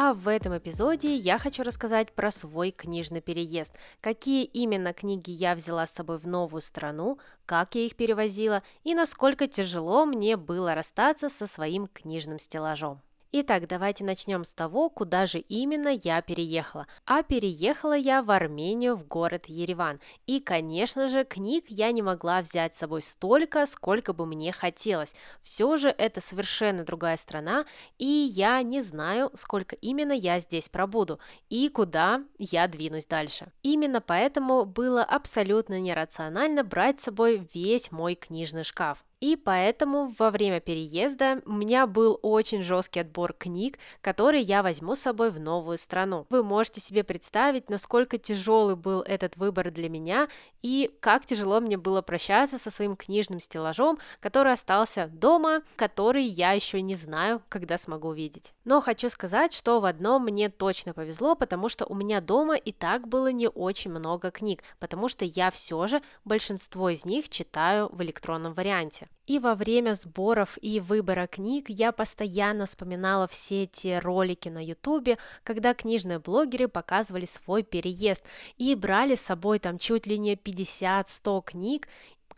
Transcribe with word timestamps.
А 0.00 0.14
в 0.14 0.28
этом 0.28 0.56
эпизоде 0.56 1.16
я 1.16 1.38
хочу 1.38 1.64
рассказать 1.64 2.12
про 2.12 2.30
свой 2.30 2.70
книжный 2.70 3.20
переезд, 3.20 3.74
какие 4.00 4.44
именно 4.44 4.92
книги 4.92 5.32
я 5.32 5.56
взяла 5.56 5.86
с 5.86 5.92
собой 5.92 6.18
в 6.18 6.28
новую 6.28 6.60
страну, 6.60 7.18
как 7.46 7.74
я 7.74 7.80
их 7.84 7.96
перевозила 7.96 8.62
и 8.84 8.94
насколько 8.94 9.48
тяжело 9.48 10.06
мне 10.06 10.36
было 10.36 10.76
расстаться 10.76 11.28
со 11.28 11.48
своим 11.48 11.88
книжным 11.88 12.38
стеллажом. 12.38 13.02
Итак, 13.30 13.66
давайте 13.68 14.04
начнем 14.04 14.42
с 14.42 14.54
того, 14.54 14.88
куда 14.88 15.26
же 15.26 15.38
именно 15.38 15.88
я 15.88 16.22
переехала. 16.22 16.86
А 17.04 17.22
переехала 17.22 17.94
я 17.94 18.22
в 18.22 18.30
Армению, 18.30 18.96
в 18.96 19.06
город 19.06 19.44
Ереван. 19.48 20.00
И, 20.26 20.40
конечно 20.40 21.08
же, 21.08 21.24
книг 21.24 21.66
я 21.68 21.92
не 21.92 22.00
могла 22.00 22.40
взять 22.40 22.74
с 22.74 22.78
собой 22.78 23.02
столько, 23.02 23.66
сколько 23.66 24.14
бы 24.14 24.24
мне 24.24 24.50
хотелось. 24.50 25.14
Все 25.42 25.76
же 25.76 25.90
это 25.90 26.22
совершенно 26.22 26.84
другая 26.84 27.18
страна, 27.18 27.66
и 27.98 28.06
я 28.06 28.62
не 28.62 28.80
знаю, 28.80 29.30
сколько 29.34 29.76
именно 29.76 30.12
я 30.12 30.40
здесь 30.40 30.70
пробуду 30.70 31.20
и 31.50 31.68
куда 31.68 32.24
я 32.38 32.66
двинусь 32.66 33.04
дальше. 33.04 33.52
Именно 33.62 34.00
поэтому 34.00 34.64
было 34.64 35.04
абсолютно 35.04 35.78
нерационально 35.78 36.64
брать 36.64 37.02
с 37.02 37.04
собой 37.04 37.46
весь 37.52 37.92
мой 37.92 38.14
книжный 38.14 38.64
шкаф. 38.64 39.04
И 39.20 39.34
поэтому 39.34 40.14
во 40.16 40.30
время 40.30 40.60
переезда 40.60 41.42
у 41.44 41.52
меня 41.52 41.88
был 41.88 42.20
очень 42.22 42.62
жесткий 42.62 43.00
отбор 43.00 43.32
книг, 43.32 43.76
которые 44.00 44.42
я 44.42 44.62
возьму 44.62 44.94
с 44.94 45.00
собой 45.00 45.30
в 45.30 45.40
новую 45.40 45.76
страну. 45.76 46.26
Вы 46.30 46.44
можете 46.44 46.80
себе 46.80 47.02
представить, 47.02 47.68
насколько 47.68 48.16
тяжелый 48.16 48.76
был 48.76 49.02
этот 49.02 49.36
выбор 49.36 49.72
для 49.72 49.88
меня 49.88 50.28
и 50.62 50.90
как 51.00 51.26
тяжело 51.26 51.58
мне 51.60 51.76
было 51.76 52.00
прощаться 52.00 52.58
со 52.58 52.70
своим 52.70 52.94
книжным 52.94 53.40
стеллажом, 53.40 53.98
который 54.20 54.52
остался 54.52 55.08
дома, 55.08 55.62
который 55.74 56.22
я 56.22 56.52
еще 56.52 56.80
не 56.80 56.94
знаю, 56.94 57.42
когда 57.48 57.76
смогу 57.76 58.08
увидеть. 58.08 58.54
Но 58.64 58.80
хочу 58.80 59.08
сказать, 59.08 59.52
что 59.52 59.80
в 59.80 59.84
одном 59.84 60.24
мне 60.24 60.48
точно 60.48 60.94
повезло, 60.94 61.34
потому 61.34 61.68
что 61.68 61.86
у 61.86 61.94
меня 61.94 62.20
дома 62.20 62.54
и 62.54 62.70
так 62.70 63.08
было 63.08 63.32
не 63.32 63.48
очень 63.48 63.90
много 63.90 64.30
книг, 64.30 64.62
потому 64.78 65.08
что 65.08 65.24
я 65.24 65.50
все 65.50 65.88
же 65.88 66.02
большинство 66.24 66.88
из 66.88 67.04
них 67.04 67.28
читаю 67.28 67.88
в 67.92 68.00
электронном 68.02 68.54
варианте. 68.54 69.07
И 69.26 69.38
во 69.38 69.54
время 69.54 69.92
сборов 69.92 70.56
и 70.62 70.80
выбора 70.80 71.26
книг 71.26 71.66
я 71.68 71.92
постоянно 71.92 72.64
вспоминала 72.64 73.28
все 73.28 73.66
те 73.66 73.98
ролики 73.98 74.48
на 74.48 74.64
ютубе, 74.64 75.18
когда 75.42 75.74
книжные 75.74 76.18
блогеры 76.18 76.66
показывали 76.66 77.26
свой 77.26 77.62
переезд 77.62 78.24
и 78.56 78.74
брали 78.74 79.16
с 79.16 79.20
собой 79.20 79.58
там 79.58 79.78
чуть 79.78 80.06
ли 80.06 80.16
не 80.16 80.34
50-100 80.34 81.42
книг, 81.44 81.88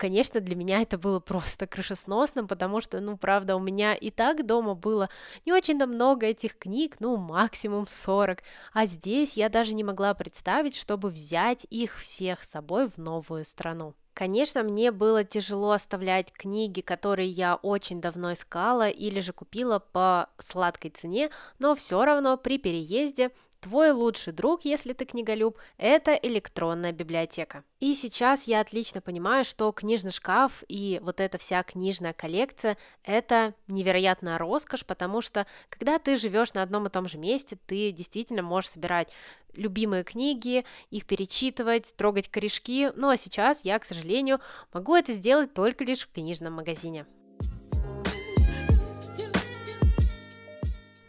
конечно, 0.01 0.39
для 0.39 0.55
меня 0.55 0.81
это 0.81 0.97
было 0.97 1.19
просто 1.19 1.67
крышесносным, 1.67 2.47
потому 2.47 2.81
что, 2.81 2.99
ну, 2.99 3.17
правда, 3.17 3.55
у 3.55 3.59
меня 3.59 3.93
и 3.93 4.09
так 4.09 4.45
дома 4.45 4.73
было 4.73 5.09
не 5.45 5.53
очень-то 5.53 5.85
много 5.85 6.25
этих 6.25 6.57
книг, 6.57 6.95
ну, 6.99 7.17
максимум 7.17 7.85
40, 7.85 8.41
а 8.73 8.85
здесь 8.87 9.37
я 9.37 9.47
даже 9.47 9.75
не 9.75 9.83
могла 9.83 10.15
представить, 10.15 10.75
чтобы 10.75 11.09
взять 11.09 11.67
их 11.69 11.99
всех 11.99 12.43
с 12.43 12.49
собой 12.49 12.89
в 12.89 12.97
новую 12.97 13.45
страну. 13.45 13.93
Конечно, 14.13 14.63
мне 14.63 14.91
было 14.91 15.23
тяжело 15.23 15.71
оставлять 15.71 16.31
книги, 16.33 16.81
которые 16.81 17.29
я 17.29 17.55
очень 17.55 18.01
давно 18.01 18.33
искала 18.33 18.89
или 18.89 19.21
же 19.21 19.31
купила 19.31 19.79
по 19.79 20.29
сладкой 20.37 20.91
цене, 20.91 21.29
но 21.59 21.75
все 21.75 22.03
равно 22.03 22.37
при 22.37 22.57
переезде 22.57 23.31
Твой 23.61 23.91
лучший 23.91 24.33
друг, 24.33 24.65
если 24.65 24.93
ты 24.93 25.05
книголюб, 25.05 25.55
это 25.77 26.15
электронная 26.15 26.91
библиотека. 26.93 27.63
И 27.79 27.93
сейчас 27.93 28.47
я 28.47 28.59
отлично 28.59 29.01
понимаю, 29.01 29.45
что 29.45 29.71
книжный 29.71 30.09
шкаф 30.09 30.63
и 30.67 30.99
вот 31.03 31.19
эта 31.19 31.37
вся 31.37 31.61
книжная 31.61 32.13
коллекция– 32.13 32.75
это 33.03 33.53
невероятная 33.67 34.39
роскошь, 34.39 34.83
потому 34.83 35.21
что 35.21 35.45
когда 35.69 35.99
ты 35.99 36.17
живешь 36.17 36.55
на 36.55 36.63
одном 36.63 36.87
и 36.87 36.89
том 36.89 37.07
же 37.07 37.19
месте, 37.19 37.55
ты 37.67 37.91
действительно 37.91 38.41
можешь 38.41 38.71
собирать 38.71 39.13
любимые 39.53 40.03
книги, 40.03 40.65
их 40.89 41.05
перечитывать, 41.05 41.93
трогать 41.95 42.29
корешки, 42.29 42.89
ну 42.95 43.09
а 43.09 43.17
сейчас 43.17 43.63
я, 43.63 43.77
к 43.77 43.85
сожалению, 43.85 44.41
могу 44.73 44.95
это 44.95 45.13
сделать 45.13 45.53
только 45.53 45.83
лишь 45.83 46.07
в 46.07 46.11
книжном 46.11 46.53
магазине. 46.53 47.05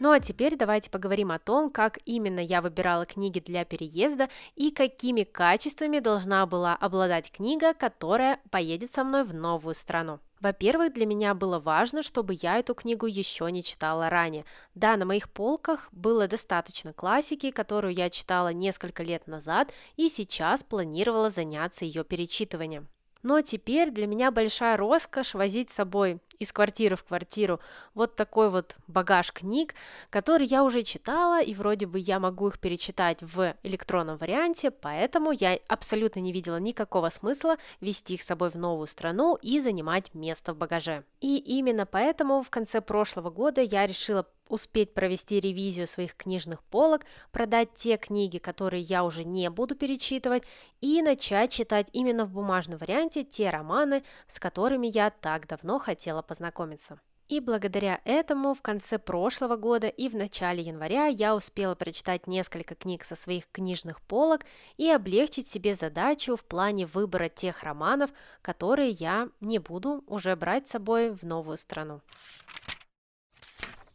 Ну 0.03 0.11
а 0.11 0.19
теперь 0.19 0.57
давайте 0.57 0.89
поговорим 0.89 1.31
о 1.31 1.39
том, 1.39 1.69
как 1.71 1.97
именно 2.03 2.41
я 2.41 2.61
выбирала 2.61 3.05
книги 3.05 3.39
для 3.39 3.63
переезда 3.63 4.27
и 4.57 4.69
какими 4.69 5.23
качествами 5.23 5.99
должна 5.99 6.45
была 6.45 6.75
обладать 6.75 7.31
книга, 7.31 7.73
которая 7.73 8.41
поедет 8.51 8.91
со 8.91 9.05
мной 9.05 9.23
в 9.23 9.33
новую 9.33 9.73
страну. 9.73 10.19
Во-первых, 10.41 10.91
для 10.91 11.05
меня 11.05 11.33
было 11.33 11.57
важно, 11.57 12.03
чтобы 12.03 12.37
я 12.41 12.59
эту 12.59 12.75
книгу 12.75 13.05
еще 13.05 13.49
не 13.49 13.63
читала 13.63 14.09
ранее. 14.09 14.43
Да, 14.75 14.97
на 14.97 15.05
моих 15.05 15.31
полках 15.31 15.87
было 15.93 16.27
достаточно 16.27 16.91
классики, 16.91 17.51
которую 17.51 17.93
я 17.93 18.09
читала 18.09 18.51
несколько 18.51 19.03
лет 19.03 19.25
назад 19.27 19.71
и 19.95 20.09
сейчас 20.09 20.65
планировала 20.65 21.29
заняться 21.29 21.85
ее 21.85 22.03
перечитыванием. 22.03 22.89
Но 23.23 23.41
теперь 23.41 23.89
для 23.89 24.05
меня 24.05 24.31
большая 24.31 24.77
роскошь 24.77 25.33
возить 25.33 25.69
с 25.69 25.75
собой 25.75 26.19
из 26.39 26.51
квартиры 26.51 26.95
в 26.95 27.03
квартиру 27.03 27.59
вот 27.93 28.15
такой 28.15 28.49
вот 28.49 28.75
багаж 28.87 29.31
книг, 29.31 29.75
который 30.09 30.45
я 30.45 30.63
уже 30.63 30.83
читала, 30.83 31.41
и 31.41 31.53
вроде 31.53 31.85
бы 31.85 31.99
я 31.99 32.19
могу 32.19 32.49
их 32.49 32.59
перечитать 32.59 33.21
в 33.21 33.55
электронном 33.63 34.17
варианте, 34.17 34.71
поэтому 34.71 35.31
я 35.31 35.57
абсолютно 35.67 36.19
не 36.19 36.31
видела 36.31 36.57
никакого 36.57 37.09
смысла 37.09 37.57
вести 37.81 38.15
их 38.15 38.21
с 38.21 38.25
собой 38.25 38.49
в 38.49 38.55
новую 38.55 38.87
страну 38.87 39.37
и 39.41 39.59
занимать 39.59 40.13
место 40.13 40.53
в 40.53 40.57
багаже. 40.57 41.03
И 41.21 41.37
именно 41.37 41.85
поэтому 41.85 42.43
в 42.43 42.49
конце 42.49 42.81
прошлого 42.81 43.29
года 43.29 43.61
я 43.61 43.87
решила 43.87 44.27
успеть 44.49 44.93
провести 44.93 45.39
ревизию 45.39 45.87
своих 45.87 46.15
книжных 46.15 46.63
полок, 46.63 47.05
продать 47.31 47.73
те 47.75 47.97
книги, 47.97 48.37
которые 48.37 48.81
я 48.81 49.03
уже 49.03 49.23
не 49.23 49.49
буду 49.49 49.75
перечитывать, 49.75 50.43
и 50.81 51.01
начать 51.01 51.51
читать 51.51 51.87
именно 51.93 52.25
в 52.25 52.31
бумажном 52.31 52.77
варианте 52.77 53.23
те 53.23 53.49
романы, 53.49 54.03
с 54.27 54.39
которыми 54.39 54.87
я 54.87 55.09
так 55.09 55.47
давно 55.47 55.79
хотела 55.79 56.21
познакомиться. 56.21 56.99
И 57.29 57.39
благодаря 57.39 58.01
этому 58.03 58.53
в 58.53 58.61
конце 58.61 58.99
прошлого 58.99 59.55
года 59.55 59.87
и 59.87 60.09
в 60.09 60.15
начале 60.15 60.61
января 60.61 61.05
я 61.05 61.35
успела 61.35 61.73
прочитать 61.73 62.27
несколько 62.27 62.75
книг 62.75 63.05
со 63.05 63.15
своих 63.15 63.49
книжных 63.51 64.01
полок 64.01 64.41
и 64.75 64.89
облегчить 64.89 65.47
себе 65.47 65.73
задачу 65.73 66.35
в 66.35 66.43
плане 66.43 66.85
выбора 66.85 67.29
тех 67.29 67.63
романов, 67.63 68.11
которые 68.41 68.89
я 68.89 69.29
не 69.39 69.59
буду 69.59 70.03
уже 70.07 70.35
брать 70.35 70.67
с 70.67 70.71
собой 70.71 71.11
в 71.11 71.23
новую 71.23 71.55
страну. 71.55 72.01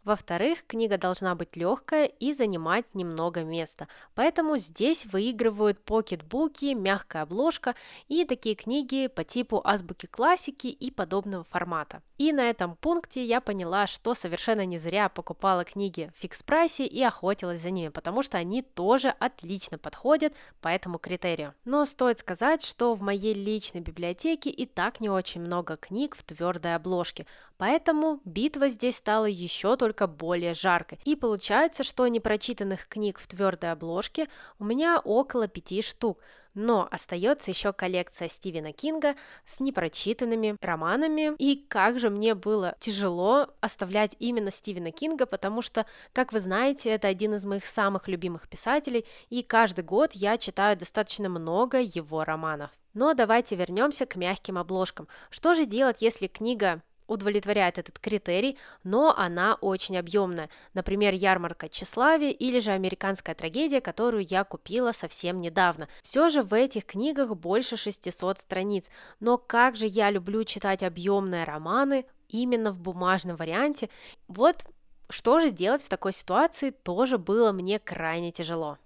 Во-вторых, 0.04 0.64
книга 0.66 0.97
должна 0.97 1.34
быть 1.34 1.56
легкая 1.56 2.06
и 2.06 2.32
занимать 2.32 2.94
немного 2.94 3.42
места, 3.42 3.88
поэтому 4.14 4.56
здесь 4.56 5.06
выигрывают 5.06 5.84
покетбуки, 5.84 6.75
мягкая 6.75 7.22
обложка 7.22 7.75
и 8.09 8.25
такие 8.25 8.54
книги 8.54 9.09
по 9.09 9.25
типу 9.25 9.60
азбуки 9.64 10.06
классики 10.06 10.69
и 10.69 10.91
подобного 10.91 11.44
формата. 11.44 12.03
И 12.19 12.33
на 12.33 12.51
этом 12.51 12.75
пункте 12.75 13.25
я 13.25 13.41
поняла, 13.41 13.87
что 13.87 14.12
совершенно 14.12 14.65
не 14.65 14.77
зря 14.77 15.09
покупала 15.09 15.65
книги 15.65 16.11
в 16.17 16.25
фикс-прайсе 16.25 16.84
и 16.84 17.01
охотилась 17.01 17.61
за 17.62 17.71
ними, 17.71 17.89
потому 17.89 18.23
что 18.23 18.39
они 18.39 18.62
тоже 18.62 19.15
отлично 19.21 19.79
подходят 19.79 20.34
по 20.60 20.66
этому 20.66 20.98
критерию. 20.98 21.54
Но 21.65 21.84
стоит 21.84 22.19
сказать, 22.19 22.65
что 22.65 22.95
в 22.95 23.03
моей 23.03 23.34
личной 23.34 23.81
библиотеке 23.81 24.51
и 24.51 24.66
так 24.66 25.01
не 25.01 25.09
очень 25.09 25.41
много 25.41 25.77
книг 25.77 26.16
в 26.16 26.25
твердой 26.25 26.75
обложке, 26.75 27.25
поэтому 27.57 28.21
битва 28.25 28.69
здесь 28.69 28.97
стала 28.97 29.27
еще 29.27 29.77
только 29.77 30.09
более 30.09 30.54
жаркой. 30.54 30.98
И 31.04 31.15
получается, 31.15 31.84
что 31.84 32.09
непрочитанных 32.09 32.89
книг 32.89 33.21
в 33.21 33.28
твердой 33.28 33.71
обложке 33.71 34.27
у 34.59 34.65
меня 34.65 34.98
около 34.98 35.47
пяти 35.47 35.83
штук. 35.83 36.19
Но 36.60 36.89
остается 36.91 37.53
еще 37.53 37.72
коллекция 37.72 38.27
Стивена 38.27 38.72
Кинга 38.72 39.15
с 39.47 39.60
непрочитанными 39.60 40.57
романами. 40.60 41.37
И 41.39 41.65
как 41.69 42.01
же 42.01 42.10
мне 42.10 42.34
было 42.34 42.75
тяжело 42.81 43.47
оставлять 43.60 44.16
именно 44.19 44.51
Стивена 44.51 44.91
Кинга, 44.91 45.27
потому 45.27 45.63
что, 45.63 45.87
как 46.13 46.33
вы 46.33 46.41
знаете, 46.41 46.91
это 46.91 47.07
один 47.07 47.37
из 47.37 47.47
моих 47.47 47.65
самых 47.65 48.09
любимых 48.09 48.49
писателей, 48.49 49.07
и 49.28 49.45
каждый 49.45 49.84
год 49.84 50.15
я 50.15 50.37
читаю 50.37 50.77
достаточно 50.77 51.28
много 51.28 51.78
его 51.78 52.25
романов. 52.25 52.72
Но 52.93 53.15
давайте 53.15 53.54
вернемся 53.54 54.07
к 54.07 54.16
мягким 54.16 54.59
обложкам. 54.59 55.07
Что 55.31 55.54
же 55.54 55.65
делать, 55.65 56.03
если 56.03 56.27
книга 56.27 56.83
удовлетворяет 57.09 57.78
этот 57.78 57.99
критерий, 57.99 58.57
но 58.84 59.13
она 59.16 59.57
очень 59.60 59.97
объемная. 59.99 60.49
Например, 60.75 61.13
ярмарка 61.13 61.69
тщеславия 61.69 62.31
или 62.31 62.60
же 62.60 62.71
американская 62.71 63.34
трагедия, 63.34 63.81
которую 63.81 64.25
я 64.28 64.45
купила 64.45 64.93
совсем 64.93 65.41
недавно. 65.41 65.89
Все 66.03 66.28
же 66.28 66.43
в 66.43 66.55
этих 66.55 66.87
книгах 66.87 67.34
больше 67.34 67.77
600 67.77 68.39
страниц, 68.39 68.89
но 69.19 69.39
как 69.39 69.75
же 69.75 69.87
я 69.87 70.10
люблю 70.10 70.45
читать 70.45 70.83
объемные 70.84 71.45
романы, 71.45 72.07
именно 72.28 72.71
в 72.71 72.78
бумажном 72.78 73.37
варианте. 73.37 73.89
Вот 74.28 74.65
что 75.09 75.41
же 75.41 75.51
делать 75.51 75.83
в 75.83 75.89
такой 75.89 76.13
ситуации 76.13 76.71
тоже 76.71 77.16
было 77.16 77.53
мне 77.53 77.78
крайне 77.78 78.31
тяжело 78.31 78.78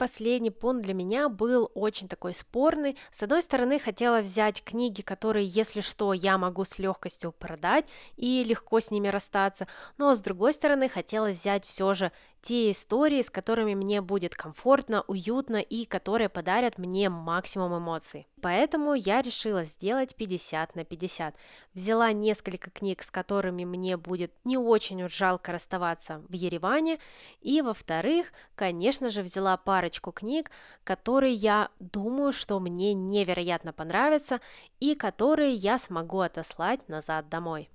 последний 0.00 0.50
пункт 0.50 0.82
для 0.82 0.94
меня 0.94 1.28
был 1.28 1.70
очень 1.74 2.08
такой 2.08 2.32
спорный. 2.32 2.96
С 3.10 3.22
одной 3.22 3.42
стороны, 3.42 3.78
хотела 3.78 4.22
взять 4.22 4.64
книги, 4.64 5.02
которые, 5.02 5.44
если 5.44 5.82
что, 5.82 6.14
я 6.14 6.38
могу 6.38 6.64
с 6.64 6.78
легкостью 6.78 7.32
продать 7.32 7.86
и 8.16 8.42
легко 8.42 8.80
с 8.80 8.90
ними 8.90 9.08
расстаться, 9.08 9.66
но 9.98 10.14
с 10.14 10.22
другой 10.22 10.54
стороны, 10.54 10.88
хотела 10.88 11.28
взять 11.28 11.66
все 11.66 11.92
же 11.92 12.12
те 12.42 12.70
истории, 12.70 13.22
с 13.22 13.30
которыми 13.30 13.74
мне 13.74 14.00
будет 14.00 14.34
комфортно, 14.34 15.02
уютно 15.06 15.56
и 15.56 15.84
которые 15.84 16.28
подарят 16.28 16.78
мне 16.78 17.08
максимум 17.08 17.78
эмоций. 17.78 18.26
Поэтому 18.40 18.94
я 18.94 19.20
решила 19.20 19.64
сделать 19.64 20.16
50 20.16 20.74
на 20.74 20.84
50. 20.84 21.34
Взяла 21.74 22.12
несколько 22.12 22.70
книг, 22.70 23.02
с 23.02 23.10
которыми 23.10 23.64
мне 23.64 23.96
будет 23.96 24.32
не 24.44 24.56
очень 24.56 25.08
жалко 25.08 25.52
расставаться 25.52 26.22
в 26.28 26.32
Ереване, 26.32 26.98
и 27.40 27.60
во-вторых, 27.60 28.32
конечно 28.54 29.10
же, 29.10 29.22
взяла 29.22 29.56
парочку 29.56 30.12
книг, 30.12 30.50
которые 30.84 31.34
я 31.34 31.68
думаю, 31.78 32.32
что 32.32 32.58
мне 32.60 32.94
невероятно 32.94 33.72
понравятся 33.72 34.40
и 34.78 34.94
которые 34.94 35.54
я 35.54 35.78
смогу 35.78 36.20
отослать 36.20 36.88
назад 36.88 37.28
домой. 37.28 37.70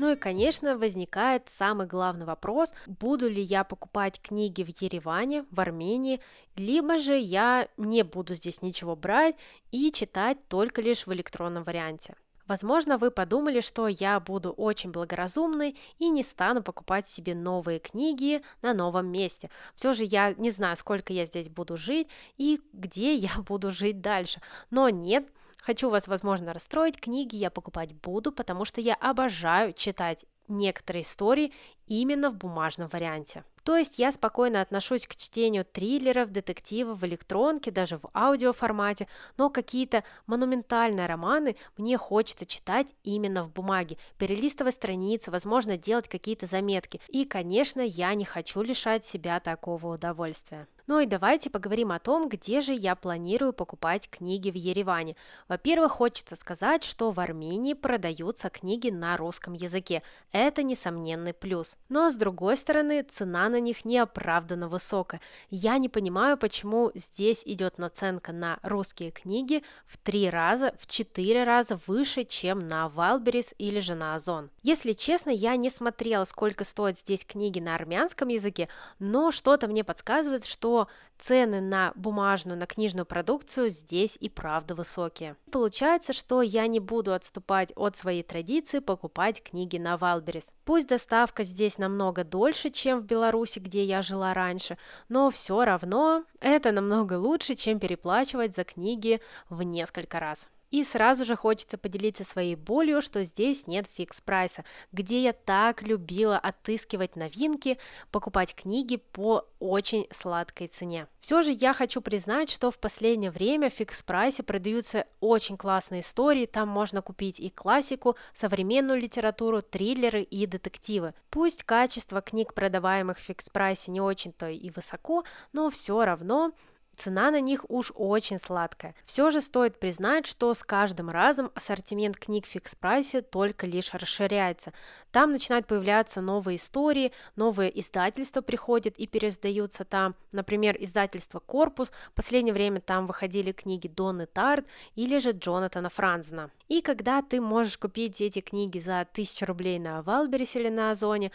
Ну 0.00 0.12
и, 0.12 0.16
конечно, 0.16 0.78
возникает 0.78 1.50
самый 1.50 1.86
главный 1.86 2.24
вопрос, 2.24 2.72
буду 2.86 3.28
ли 3.28 3.42
я 3.42 3.64
покупать 3.64 4.18
книги 4.18 4.62
в 4.62 4.80
Ереване, 4.80 5.44
в 5.50 5.60
Армении, 5.60 6.20
либо 6.56 6.96
же 6.96 7.18
я 7.18 7.68
не 7.76 8.02
буду 8.02 8.34
здесь 8.34 8.62
ничего 8.62 8.96
брать 8.96 9.36
и 9.72 9.92
читать 9.92 10.38
только 10.48 10.80
лишь 10.80 11.06
в 11.06 11.12
электронном 11.12 11.64
варианте. 11.64 12.14
Возможно, 12.46 12.96
вы 12.96 13.10
подумали, 13.10 13.60
что 13.60 13.88
я 13.88 14.18
буду 14.20 14.52
очень 14.52 14.90
благоразумной 14.90 15.76
и 15.98 16.08
не 16.08 16.22
стану 16.22 16.62
покупать 16.62 17.06
себе 17.06 17.34
новые 17.34 17.78
книги 17.78 18.40
на 18.62 18.72
новом 18.72 19.08
месте. 19.08 19.50
Все 19.74 19.92
же 19.92 20.04
я 20.04 20.32
не 20.32 20.50
знаю, 20.50 20.76
сколько 20.76 21.12
я 21.12 21.26
здесь 21.26 21.50
буду 21.50 21.76
жить 21.76 22.08
и 22.38 22.58
где 22.72 23.14
я 23.14 23.32
буду 23.46 23.70
жить 23.70 24.00
дальше. 24.00 24.40
Но 24.70 24.88
нет, 24.88 25.28
Хочу 25.62 25.90
вас, 25.90 26.08
возможно, 26.08 26.52
расстроить, 26.52 27.00
книги 27.00 27.36
я 27.36 27.50
покупать 27.50 27.94
буду, 27.94 28.32
потому 28.32 28.64
что 28.64 28.80
я 28.80 28.94
обожаю 28.94 29.72
читать 29.72 30.24
некоторые 30.48 31.02
истории 31.02 31.52
именно 31.90 32.30
в 32.30 32.36
бумажном 32.36 32.88
варианте. 32.88 33.44
То 33.64 33.76
есть 33.76 33.98
я 33.98 34.10
спокойно 34.10 34.62
отношусь 34.62 35.06
к 35.06 35.16
чтению 35.16 35.66
триллеров, 35.66 36.30
детективов 36.30 36.98
в 36.98 37.04
электронке, 37.04 37.70
даже 37.70 37.98
в 37.98 38.08
аудиоформате, 38.14 39.06
но 39.36 39.50
какие-то 39.50 40.02
монументальные 40.26 41.06
романы 41.06 41.56
мне 41.76 41.98
хочется 41.98 42.46
читать 42.46 42.94
именно 43.02 43.44
в 43.44 43.52
бумаге, 43.52 43.98
перелистывать 44.16 44.76
страницы, 44.76 45.30
возможно, 45.30 45.76
делать 45.76 46.08
какие-то 46.08 46.46
заметки. 46.46 47.00
И, 47.08 47.24
конечно, 47.24 47.80
я 47.80 48.14
не 48.14 48.24
хочу 48.24 48.62
лишать 48.62 49.04
себя 49.04 49.40
такого 49.40 49.94
удовольствия. 49.94 50.66
Ну 50.86 50.98
и 50.98 51.06
давайте 51.06 51.50
поговорим 51.50 51.92
о 51.92 52.00
том, 52.00 52.28
где 52.28 52.60
же 52.60 52.72
я 52.72 52.96
планирую 52.96 53.52
покупать 53.52 54.08
книги 54.10 54.50
в 54.50 54.56
Ереване. 54.56 55.14
Во-первых, 55.46 55.92
хочется 55.92 56.34
сказать, 56.34 56.82
что 56.82 57.12
в 57.12 57.20
Армении 57.20 57.74
продаются 57.74 58.48
книги 58.50 58.88
на 58.90 59.16
русском 59.16 59.52
языке. 59.52 60.02
Это 60.32 60.64
несомненный 60.64 61.32
плюс. 61.32 61.78
Но 61.88 62.08
с 62.08 62.16
другой 62.16 62.56
стороны, 62.56 63.02
цена 63.02 63.48
на 63.48 63.58
них 63.58 63.84
неоправданно 63.84 64.68
высокая. 64.68 65.20
Я 65.50 65.78
не 65.78 65.88
понимаю, 65.88 66.36
почему 66.36 66.92
здесь 66.94 67.42
идет 67.44 67.78
наценка 67.78 68.32
на 68.32 68.58
русские 68.62 69.10
книги 69.10 69.64
в 69.86 69.98
три 69.98 70.30
раза, 70.30 70.72
в 70.78 70.86
четыре 70.86 71.44
раза 71.44 71.80
выше, 71.86 72.24
чем 72.24 72.60
на 72.60 72.86
Wildberries 72.94 73.54
или 73.58 73.80
же 73.80 73.94
на 73.94 74.14
Озон. 74.14 74.50
Если 74.62 74.92
честно, 74.92 75.30
я 75.30 75.56
не 75.56 75.70
смотрела, 75.70 76.24
сколько 76.24 76.64
стоят 76.64 76.98
здесь 76.98 77.24
книги 77.24 77.58
на 77.58 77.74
армянском 77.74 78.28
языке, 78.28 78.68
но 78.98 79.32
что-то 79.32 79.66
мне 79.66 79.82
подсказывает, 79.82 80.44
что 80.44 80.88
цены 81.20 81.60
на 81.60 81.92
бумажную, 81.94 82.58
на 82.58 82.66
книжную 82.66 83.06
продукцию 83.06 83.70
здесь 83.70 84.16
и 84.18 84.28
правда 84.28 84.74
высокие. 84.74 85.36
Получается, 85.50 86.12
что 86.12 86.42
я 86.42 86.66
не 86.66 86.80
буду 86.80 87.12
отступать 87.12 87.72
от 87.76 87.96
своей 87.96 88.22
традиции 88.22 88.78
покупать 88.78 89.42
книги 89.42 89.76
на 89.76 89.96
Wildberries. 89.96 90.52
Пусть 90.64 90.88
доставка 90.88 91.44
здесь 91.44 91.78
намного 91.78 92.24
дольше, 92.24 92.70
чем 92.70 93.00
в 93.00 93.04
Беларуси, 93.04 93.58
где 93.58 93.84
я 93.84 94.02
жила 94.02 94.34
раньше, 94.34 94.78
но 95.08 95.30
все 95.30 95.64
равно 95.64 96.24
это 96.40 96.72
намного 96.72 97.14
лучше, 97.14 97.54
чем 97.54 97.78
переплачивать 97.78 98.54
за 98.54 98.64
книги 98.64 99.20
в 99.48 99.62
несколько 99.62 100.18
раз. 100.18 100.48
И 100.70 100.84
сразу 100.84 101.24
же 101.24 101.34
хочется 101.34 101.78
поделиться 101.78 102.24
своей 102.24 102.54
болью, 102.54 103.02
что 103.02 103.24
здесь 103.24 103.66
нет 103.66 103.86
фикс-прайса, 103.86 104.64
где 104.92 105.20
я 105.22 105.32
так 105.32 105.82
любила 105.82 106.38
отыскивать 106.38 107.16
новинки, 107.16 107.78
покупать 108.12 108.54
книги 108.54 108.96
по 108.96 109.46
очень 109.58 110.06
сладкой 110.10 110.68
цене. 110.68 111.08
Все 111.20 111.42
же 111.42 111.50
я 111.52 111.72
хочу 111.72 112.00
признать, 112.00 112.50
что 112.50 112.70
в 112.70 112.78
последнее 112.78 113.30
время 113.32 113.68
в 113.68 113.74
фикс-прайсе 113.74 114.44
продаются 114.44 115.06
очень 115.18 115.56
классные 115.56 116.02
истории, 116.02 116.46
там 116.46 116.68
можно 116.68 117.02
купить 117.02 117.40
и 117.40 117.50
классику, 117.50 118.16
современную 118.32 119.00
литературу, 119.00 119.62
триллеры 119.62 120.22
и 120.22 120.46
детективы. 120.46 121.14
Пусть 121.30 121.64
качество 121.64 122.20
книг, 122.20 122.54
продаваемых 122.54 123.18
в 123.18 123.28
фикс-прайсе, 123.28 123.90
не 123.90 124.00
очень-то 124.00 124.48
и 124.48 124.70
высоко, 124.70 125.24
но 125.52 125.68
все 125.68 126.04
равно 126.04 126.52
Цена 127.00 127.30
на 127.30 127.40
них 127.40 127.64
уж 127.70 127.92
очень 127.94 128.38
сладкая. 128.38 128.94
Все 129.06 129.30
же 129.30 129.40
стоит 129.40 129.80
признать, 129.80 130.26
что 130.26 130.52
с 130.52 130.62
каждым 130.62 131.08
разом 131.08 131.50
ассортимент 131.54 132.18
книг 132.18 132.44
в 132.44 132.54
фикс-прайсе 132.54 133.22
только 133.22 133.64
лишь 133.64 133.94
расширяется. 133.94 134.74
Там 135.10 135.32
начинают 135.32 135.66
появляться 135.66 136.20
новые 136.20 136.56
истории, 136.56 137.12
новые 137.36 137.80
издательства 137.80 138.42
приходят 138.42 138.98
и 138.98 139.06
переиздаются 139.06 139.86
там. 139.86 140.14
Например, 140.32 140.76
издательство 140.78 141.38
«Корпус». 141.38 141.90
В 142.10 142.12
последнее 142.12 142.52
время 142.52 142.82
там 142.82 143.06
выходили 143.06 143.52
книги 143.52 143.88
Донны 143.88 144.26
Тарт 144.26 144.66
или 144.94 145.16
же 145.20 145.30
Джонатана 145.30 145.88
Франзена. 145.88 146.50
И 146.68 146.82
когда 146.82 147.22
ты 147.22 147.40
можешь 147.40 147.78
купить 147.78 148.20
эти 148.20 148.40
книги 148.40 148.78
за 148.78 149.00
1000 149.00 149.46
рублей 149.46 149.78
на 149.78 150.02
Валберис 150.02 150.54
или 150.54 150.68
на 150.68 150.90
Озоне, 150.90 151.32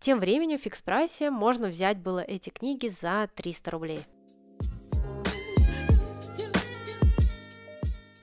тем 0.00 0.18
временем 0.18 0.58
в 0.58 0.62
фикс-прайсе 0.62 1.30
можно 1.30 1.68
взять 1.68 1.98
было 1.98 2.18
эти 2.18 2.50
книги 2.50 2.88
за 2.88 3.30
300 3.36 3.70
рублей. 3.70 4.04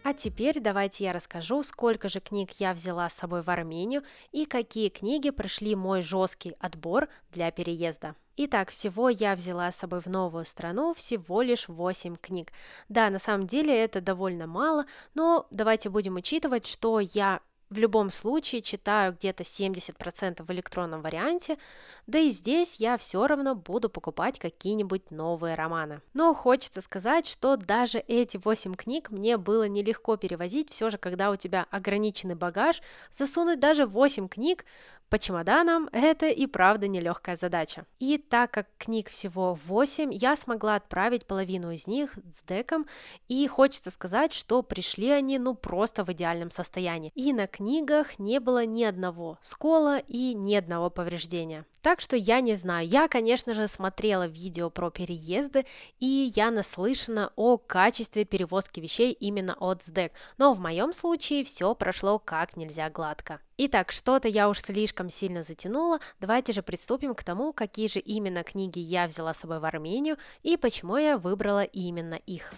А 0.03 0.13
теперь 0.15 0.59
давайте 0.59 1.03
я 1.03 1.13
расскажу, 1.13 1.61
сколько 1.61 2.09
же 2.09 2.19
книг 2.19 2.49
я 2.57 2.73
взяла 2.73 3.07
с 3.07 3.13
собой 3.13 3.43
в 3.43 3.49
Армению 3.49 4.01
и 4.31 4.45
какие 4.45 4.89
книги 4.89 5.29
прошли 5.29 5.75
мой 5.75 6.01
жесткий 6.01 6.55
отбор 6.59 7.07
для 7.31 7.51
переезда. 7.51 8.15
Итак, 8.35 8.71
всего 8.71 9.09
я 9.09 9.35
взяла 9.35 9.71
с 9.71 9.77
собой 9.77 9.99
в 9.99 10.07
новую 10.07 10.45
страну 10.45 10.95
всего 10.95 11.43
лишь 11.43 11.67
8 11.67 12.15
книг. 12.15 12.51
Да, 12.89 13.11
на 13.11 13.19
самом 13.19 13.45
деле 13.45 13.77
это 13.77 14.01
довольно 14.01 14.47
мало, 14.47 14.85
но 15.13 15.45
давайте 15.51 15.89
будем 15.89 16.15
учитывать, 16.15 16.65
что 16.65 16.99
я 16.99 17.41
в 17.71 17.77
любом 17.77 18.09
случае 18.09 18.61
читаю 18.61 19.13
где-то 19.13 19.43
70% 19.43 20.43
в 20.43 20.51
электронном 20.51 21.01
варианте, 21.01 21.57
да 22.05 22.19
и 22.19 22.29
здесь 22.29 22.75
я 22.79 22.97
все 22.97 23.25
равно 23.25 23.55
буду 23.55 23.89
покупать 23.89 24.37
какие-нибудь 24.39 25.09
новые 25.09 25.55
романы. 25.55 26.01
Но 26.13 26.33
хочется 26.33 26.81
сказать, 26.81 27.25
что 27.25 27.55
даже 27.55 27.99
эти 27.99 28.37
8 28.37 28.75
книг 28.75 29.09
мне 29.09 29.37
было 29.37 29.67
нелегко 29.67 30.17
перевозить, 30.17 30.69
все 30.69 30.89
же 30.89 30.97
когда 30.97 31.31
у 31.31 31.37
тебя 31.37 31.65
ограниченный 31.71 32.35
багаж, 32.35 32.81
засунуть 33.11 33.59
даже 33.59 33.85
8 33.85 34.27
книг 34.27 34.65
по 35.11 35.19
чемоданам 35.19 35.89
это 35.91 36.27
и 36.27 36.47
правда 36.47 36.87
нелегкая 36.87 37.35
задача. 37.35 37.85
И 37.99 38.17
так 38.17 38.51
как 38.51 38.67
книг 38.77 39.09
всего 39.09 39.59
8, 39.65 40.09
я 40.13 40.37
смогла 40.37 40.75
отправить 40.75 41.27
половину 41.27 41.71
из 41.71 41.85
них 41.85 42.13
с 42.15 42.47
деком, 42.47 42.87
и 43.27 43.45
хочется 43.47 43.91
сказать, 43.91 44.31
что 44.31 44.63
пришли 44.63 45.09
они 45.09 45.37
ну 45.37 45.53
просто 45.53 46.05
в 46.05 46.11
идеальном 46.13 46.49
состоянии. 46.49 47.11
И 47.13 47.33
на 47.33 47.45
книгах 47.47 48.19
не 48.19 48.39
было 48.39 48.65
ни 48.65 48.85
одного 48.85 49.37
скола 49.41 49.99
и 49.99 50.33
ни 50.33 50.55
одного 50.55 50.89
повреждения. 50.89 51.65
Так 51.81 51.99
что 51.99 52.15
я 52.15 52.41
не 52.41 52.55
знаю, 52.55 52.87
я, 52.87 53.07
конечно 53.07 53.55
же, 53.55 53.67
смотрела 53.67 54.27
видео 54.27 54.69
про 54.69 54.91
переезды, 54.91 55.65
и 55.99 56.31
я 56.35 56.51
наслышана 56.51 57.31
о 57.35 57.57
качестве 57.57 58.23
перевозки 58.23 58.79
вещей 58.79 59.11
именно 59.11 59.55
от 59.59 59.81
СДЭК, 59.81 60.11
но 60.37 60.53
в 60.53 60.59
моем 60.59 60.93
случае 60.93 61.43
все 61.43 61.73
прошло 61.73 62.19
как 62.19 62.55
нельзя 62.55 62.89
гладко. 62.91 63.41
Итак, 63.57 63.91
что-то 63.91 64.27
я 64.27 64.47
уж 64.47 64.59
слишком 64.59 65.09
сильно 65.09 65.41
затянула, 65.41 65.99
давайте 66.19 66.53
же 66.53 66.61
приступим 66.61 67.15
к 67.15 67.23
тому, 67.23 67.51
какие 67.51 67.87
же 67.87 67.99
именно 67.99 68.43
книги 68.43 68.79
я 68.79 69.07
взяла 69.07 69.33
с 69.33 69.39
собой 69.39 69.59
в 69.59 69.65
Армению 69.65 70.17
и 70.43 70.57
почему 70.57 70.97
я 70.97 71.17
выбрала 71.17 71.63
именно 71.63 72.15
их. 72.15 72.53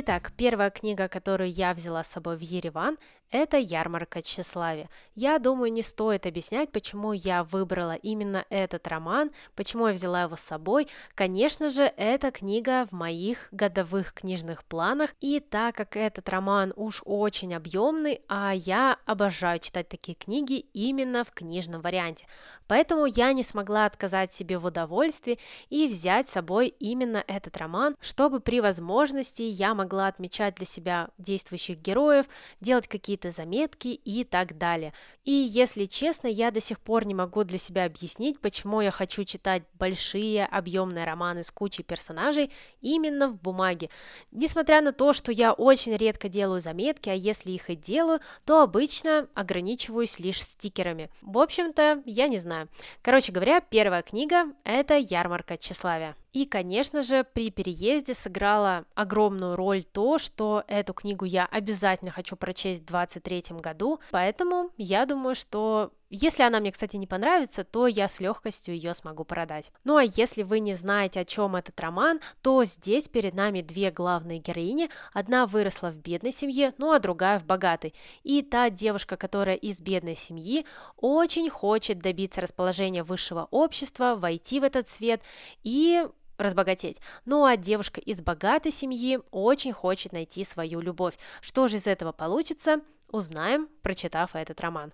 Итак, 0.00 0.32
первая 0.36 0.70
книга, 0.70 1.08
которую 1.08 1.50
я 1.50 1.74
взяла 1.74 2.04
с 2.04 2.12
собой 2.12 2.36
в 2.36 2.40
Ереван, 2.40 2.98
это 3.30 3.58
ярмарка 3.58 4.22
тщеславия. 4.22 4.88
Я 5.14 5.38
думаю, 5.38 5.72
не 5.72 5.82
стоит 5.82 6.26
объяснять, 6.26 6.72
почему 6.72 7.12
я 7.12 7.44
выбрала 7.44 7.94
именно 7.94 8.44
этот 8.50 8.86
роман, 8.88 9.30
почему 9.54 9.86
я 9.86 9.92
взяла 9.92 10.22
его 10.22 10.36
с 10.36 10.40
собой. 10.40 10.88
Конечно 11.14 11.68
же, 11.68 11.82
эта 11.96 12.30
книга 12.30 12.86
в 12.86 12.92
моих 12.92 13.48
годовых 13.50 14.14
книжных 14.14 14.64
планах, 14.64 15.10
и 15.20 15.40
так 15.40 15.74
как 15.74 15.96
этот 15.96 16.28
роман 16.28 16.72
уж 16.76 17.02
очень 17.04 17.54
объемный, 17.54 18.22
а 18.28 18.52
я 18.54 18.98
обожаю 19.06 19.58
читать 19.58 19.88
такие 19.88 20.14
книги 20.14 20.66
именно 20.72 21.24
в 21.24 21.30
книжном 21.30 21.80
варианте. 21.80 22.26
Поэтому 22.66 23.06
я 23.06 23.32
не 23.32 23.42
смогла 23.42 23.86
отказать 23.86 24.32
себе 24.32 24.58
в 24.58 24.66
удовольствии 24.66 25.38
и 25.68 25.86
взять 25.88 26.28
с 26.28 26.32
собой 26.32 26.68
именно 26.78 27.24
этот 27.26 27.56
роман, 27.56 27.96
чтобы 28.00 28.40
при 28.40 28.60
возможности 28.60 29.42
я 29.42 29.74
могла 29.74 30.06
отмечать 30.06 30.54
для 30.56 30.66
себя 30.66 31.08
действующих 31.18 31.78
героев, 31.78 32.26
делать 32.60 32.88
какие-то 33.18 33.30
заметки 33.30 33.88
и 33.88 34.24
так 34.24 34.56
далее. 34.56 34.92
И 35.24 35.32
если 35.32 35.84
честно, 35.84 36.28
я 36.28 36.50
до 36.50 36.60
сих 36.60 36.78
пор 36.80 37.04
не 37.04 37.14
могу 37.14 37.44
для 37.44 37.58
себя 37.58 37.84
объяснить, 37.84 38.40
почему 38.40 38.80
я 38.80 38.90
хочу 38.90 39.24
читать 39.24 39.62
большие 39.74 40.46
объемные 40.46 41.04
романы 41.04 41.42
с 41.42 41.50
кучей 41.50 41.82
персонажей 41.82 42.50
именно 42.80 43.28
в 43.28 43.40
бумаге. 43.40 43.90
Несмотря 44.30 44.80
на 44.80 44.92
то, 44.92 45.12
что 45.12 45.32
я 45.32 45.52
очень 45.52 45.96
редко 45.96 46.28
делаю 46.28 46.60
заметки, 46.60 47.08
а 47.08 47.14
если 47.14 47.50
их 47.50 47.68
и 47.70 47.76
делаю, 47.76 48.20
то 48.44 48.62
обычно 48.62 49.28
ограничиваюсь 49.34 50.18
лишь 50.18 50.42
стикерами. 50.42 51.10
В 51.20 51.38
общем-то, 51.38 52.02
я 52.06 52.28
не 52.28 52.38
знаю. 52.38 52.68
Короче 53.02 53.32
говоря, 53.32 53.60
первая 53.60 54.02
книга– 54.02 54.44
это 54.64 54.96
«Ярмарка 54.96 55.56
тщеславия». 55.56 56.16
И, 56.32 56.44
конечно 56.44 57.02
же, 57.02 57.24
при 57.24 57.50
переезде 57.50 58.14
сыграла 58.14 58.84
огромную 58.94 59.56
роль 59.56 59.82
то, 59.84 60.18
что 60.18 60.64
эту 60.68 60.92
книгу 60.92 61.24
я 61.24 61.46
обязательно 61.46 62.10
хочу 62.10 62.36
прочесть 62.36 62.82
в 62.82 62.86
2023 62.86 63.58
году, 63.58 64.00
поэтому 64.10 64.70
я 64.76 65.06
думаю, 65.06 65.34
что 65.34 65.92
если 66.10 66.42
она 66.42 66.60
мне, 66.60 66.72
кстати, 66.72 66.96
не 66.96 67.06
понравится, 67.06 67.64
то 67.64 67.86
я 67.86 68.08
с 68.08 68.18
легкостью 68.20 68.74
ее 68.74 68.94
смогу 68.94 69.24
продать. 69.24 69.70
Ну 69.84 69.96
а 69.96 70.04
если 70.04 70.42
вы 70.42 70.60
не 70.60 70.74
знаете, 70.74 71.20
о 71.20 71.24
чем 71.24 71.54
этот 71.56 71.78
роман, 71.80 72.20
то 72.40 72.64
здесь 72.64 73.08
перед 73.08 73.34
нами 73.34 73.60
две 73.60 73.90
главные 73.90 74.38
героини. 74.38 74.88
Одна 75.12 75.46
выросла 75.46 75.90
в 75.90 75.96
бедной 75.96 76.32
семье, 76.32 76.72
ну 76.78 76.92
а 76.92 76.98
другая 76.98 77.38
в 77.38 77.44
богатой. 77.44 77.94
И 78.22 78.42
та 78.42 78.70
девушка, 78.70 79.16
которая 79.16 79.56
из 79.56 79.82
бедной 79.82 80.16
семьи, 80.16 80.64
очень 80.96 81.50
хочет 81.50 81.98
добиться 81.98 82.40
расположения 82.40 83.02
высшего 83.02 83.46
общества, 83.50 84.14
войти 84.16 84.60
в 84.60 84.64
этот 84.64 84.88
свет 84.88 85.20
и 85.62 86.06
разбогатеть. 86.38 87.00
Ну 87.26 87.44
а 87.44 87.56
девушка 87.56 88.00
из 88.00 88.22
богатой 88.22 88.72
семьи 88.72 89.18
очень 89.30 89.72
хочет 89.72 90.12
найти 90.12 90.44
свою 90.44 90.80
любовь. 90.80 91.18
Что 91.42 91.66
же 91.66 91.76
из 91.76 91.86
этого 91.86 92.12
получится, 92.12 92.80
узнаем, 93.10 93.68
прочитав 93.82 94.34
этот 94.34 94.60
роман. 94.60 94.92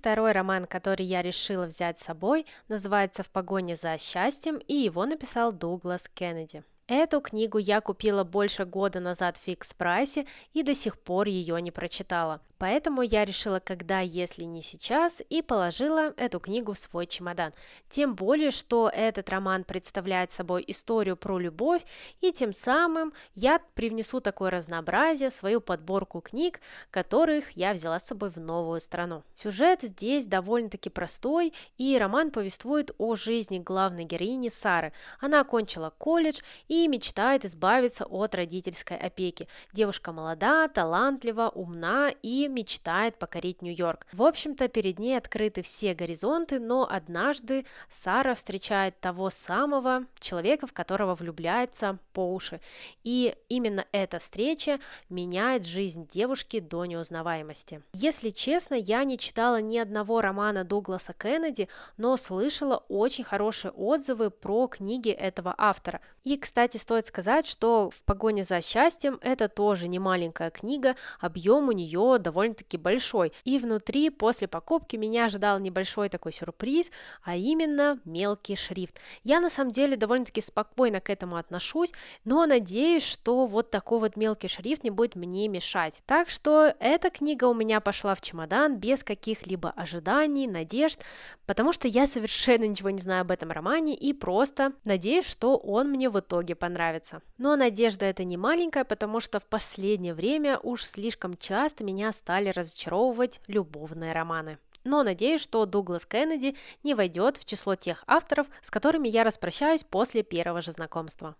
Второй 0.00 0.32
роман, 0.32 0.64
который 0.64 1.04
я 1.04 1.20
решила 1.20 1.66
взять 1.66 1.98
с 1.98 2.04
собой, 2.04 2.46
называется 2.68 3.22
«В 3.22 3.28
погоне 3.28 3.76
за 3.76 3.98
счастьем», 3.98 4.56
и 4.56 4.72
его 4.72 5.04
написал 5.04 5.52
Дуглас 5.52 6.08
Кеннеди. 6.08 6.64
Эту 6.90 7.20
книгу 7.20 7.58
я 7.58 7.80
купила 7.80 8.24
больше 8.24 8.64
года 8.64 8.98
назад 8.98 9.36
в 9.36 9.42
фикс 9.42 9.74
прайсе 9.74 10.26
и 10.54 10.64
до 10.64 10.74
сих 10.74 10.98
пор 10.98 11.28
ее 11.28 11.62
не 11.62 11.70
прочитала. 11.70 12.40
Поэтому 12.58 13.02
я 13.02 13.24
решила, 13.24 13.60
когда, 13.60 14.00
если 14.00 14.42
не 14.42 14.60
сейчас, 14.60 15.22
и 15.30 15.40
положила 15.40 16.12
эту 16.16 16.40
книгу 16.40 16.72
в 16.72 16.78
свой 16.78 17.06
чемодан. 17.06 17.52
Тем 17.88 18.16
более, 18.16 18.50
что 18.50 18.90
этот 18.92 19.30
роман 19.30 19.62
представляет 19.62 20.32
собой 20.32 20.64
историю 20.66 21.16
про 21.16 21.38
любовь, 21.38 21.82
и 22.20 22.32
тем 22.32 22.52
самым 22.52 23.14
я 23.36 23.60
привнесу 23.74 24.20
такое 24.20 24.50
разнообразие 24.50 25.30
в 25.30 25.32
свою 25.32 25.60
подборку 25.60 26.20
книг, 26.20 26.60
которых 26.90 27.52
я 27.52 27.72
взяла 27.72 28.00
с 28.00 28.08
собой 28.08 28.30
в 28.30 28.38
новую 28.38 28.80
страну. 28.80 29.22
Сюжет 29.36 29.82
здесь 29.82 30.26
довольно-таки 30.26 30.90
простой, 30.90 31.54
и 31.78 31.96
роман 31.96 32.32
повествует 32.32 32.90
о 32.98 33.14
жизни 33.14 33.60
главной 33.60 34.04
героини 34.04 34.48
Сары. 34.48 34.92
Она 35.20 35.40
окончила 35.40 35.94
колледж 35.96 36.40
и 36.68 36.79
мечтает 36.88 37.44
избавиться 37.44 38.04
от 38.04 38.34
родительской 38.34 38.96
опеки. 38.96 39.48
Девушка 39.72 40.12
молода, 40.12 40.68
талантлива, 40.68 41.50
умна 41.54 42.10
и 42.22 42.48
мечтает 42.48 43.18
покорить 43.18 43.62
Нью-Йорк. 43.62 44.06
В 44.12 44.22
общем-то, 44.22 44.68
перед 44.68 44.98
ней 44.98 45.16
открыты 45.16 45.62
все 45.62 45.94
горизонты, 45.94 46.60
но 46.60 46.88
однажды 46.90 47.66
Сара 47.88 48.34
встречает 48.34 48.98
того 49.00 49.30
самого 49.30 50.04
человека, 50.18 50.66
в 50.66 50.72
которого 50.72 51.14
влюбляется 51.14 51.98
по 52.12 52.32
уши. 52.32 52.60
И 53.04 53.34
именно 53.48 53.84
эта 53.92 54.18
встреча 54.18 54.78
меняет 55.08 55.66
жизнь 55.66 56.06
девушки 56.08 56.60
до 56.60 56.84
неузнаваемости. 56.84 57.82
Если 57.92 58.30
честно, 58.30 58.74
я 58.74 59.04
не 59.04 59.18
читала 59.18 59.60
ни 59.60 59.78
одного 59.78 60.20
романа 60.20 60.64
Дугласа 60.64 61.12
Кеннеди, 61.12 61.68
но 61.96 62.16
слышала 62.16 62.84
очень 62.88 63.24
хорошие 63.24 63.70
отзывы 63.72 64.30
про 64.30 64.68
книги 64.68 65.10
этого 65.10 65.54
автора. 65.58 66.00
И, 66.24 66.36
кстати, 66.36 66.59
стоит 66.68 67.06
сказать, 67.06 67.46
что 67.46 67.90
«В 67.90 68.02
погоне 68.02 68.44
за 68.44 68.60
счастьем» 68.60 69.18
это 69.22 69.48
тоже 69.48 69.88
не 69.88 69.98
маленькая 69.98 70.50
книга, 70.50 70.96
объем 71.20 71.68
у 71.68 71.72
нее 71.72 72.18
довольно-таки 72.18 72.76
большой. 72.76 73.32
И 73.44 73.58
внутри, 73.58 74.10
после 74.10 74.48
покупки, 74.48 74.96
меня 74.96 75.26
ожидал 75.26 75.58
небольшой 75.58 76.08
такой 76.08 76.32
сюрприз, 76.32 76.90
а 77.22 77.36
именно 77.36 77.98
мелкий 78.04 78.56
шрифт. 78.56 78.96
Я 79.24 79.40
на 79.40 79.50
самом 79.50 79.72
деле 79.72 79.96
довольно-таки 79.96 80.40
спокойно 80.40 81.00
к 81.00 81.10
этому 81.10 81.36
отношусь, 81.36 81.92
но 82.24 82.46
надеюсь, 82.46 83.04
что 83.04 83.46
вот 83.46 83.70
такой 83.70 84.00
вот 84.00 84.16
мелкий 84.16 84.48
шрифт 84.48 84.84
не 84.84 84.90
будет 84.90 85.16
мне 85.16 85.48
мешать. 85.48 86.02
Так 86.06 86.30
что 86.30 86.74
эта 86.80 87.10
книга 87.10 87.44
у 87.44 87.54
меня 87.54 87.80
пошла 87.80 88.14
в 88.14 88.20
чемодан 88.20 88.76
без 88.76 89.04
каких-либо 89.04 89.70
ожиданий, 89.70 90.46
надежд, 90.46 91.00
потому 91.46 91.72
что 91.72 91.88
я 91.88 92.06
совершенно 92.06 92.64
ничего 92.64 92.90
не 92.90 93.00
знаю 93.00 93.22
об 93.22 93.30
этом 93.30 93.50
романе 93.50 93.94
и 93.94 94.12
просто 94.12 94.72
надеюсь, 94.84 95.26
что 95.26 95.56
он 95.56 95.90
мне 95.90 96.10
в 96.10 96.18
итоге 96.18 96.49
понравится. 96.54 97.22
Но 97.38 97.56
надежда 97.56 98.06
это 98.06 98.24
не 98.24 98.36
маленькая, 98.36 98.84
потому 98.84 99.20
что 99.20 99.40
в 99.40 99.46
последнее 99.46 100.14
время 100.14 100.58
уж 100.58 100.84
слишком 100.84 101.36
часто 101.36 101.84
меня 101.84 102.12
стали 102.12 102.50
разочаровывать 102.50 103.40
любовные 103.46 104.12
романы. 104.12 104.58
Но 104.84 105.02
надеюсь, 105.02 105.42
что 105.42 105.66
Дуглас 105.66 106.06
Кеннеди 106.06 106.56
не 106.82 106.94
войдет 106.94 107.36
в 107.36 107.44
число 107.44 107.74
тех 107.74 108.02
авторов, 108.06 108.46
с 108.62 108.70
которыми 108.70 109.08
я 109.08 109.24
распрощаюсь 109.24 109.84
после 109.84 110.22
первого 110.22 110.60
же 110.60 110.72
знакомства. 110.72 111.36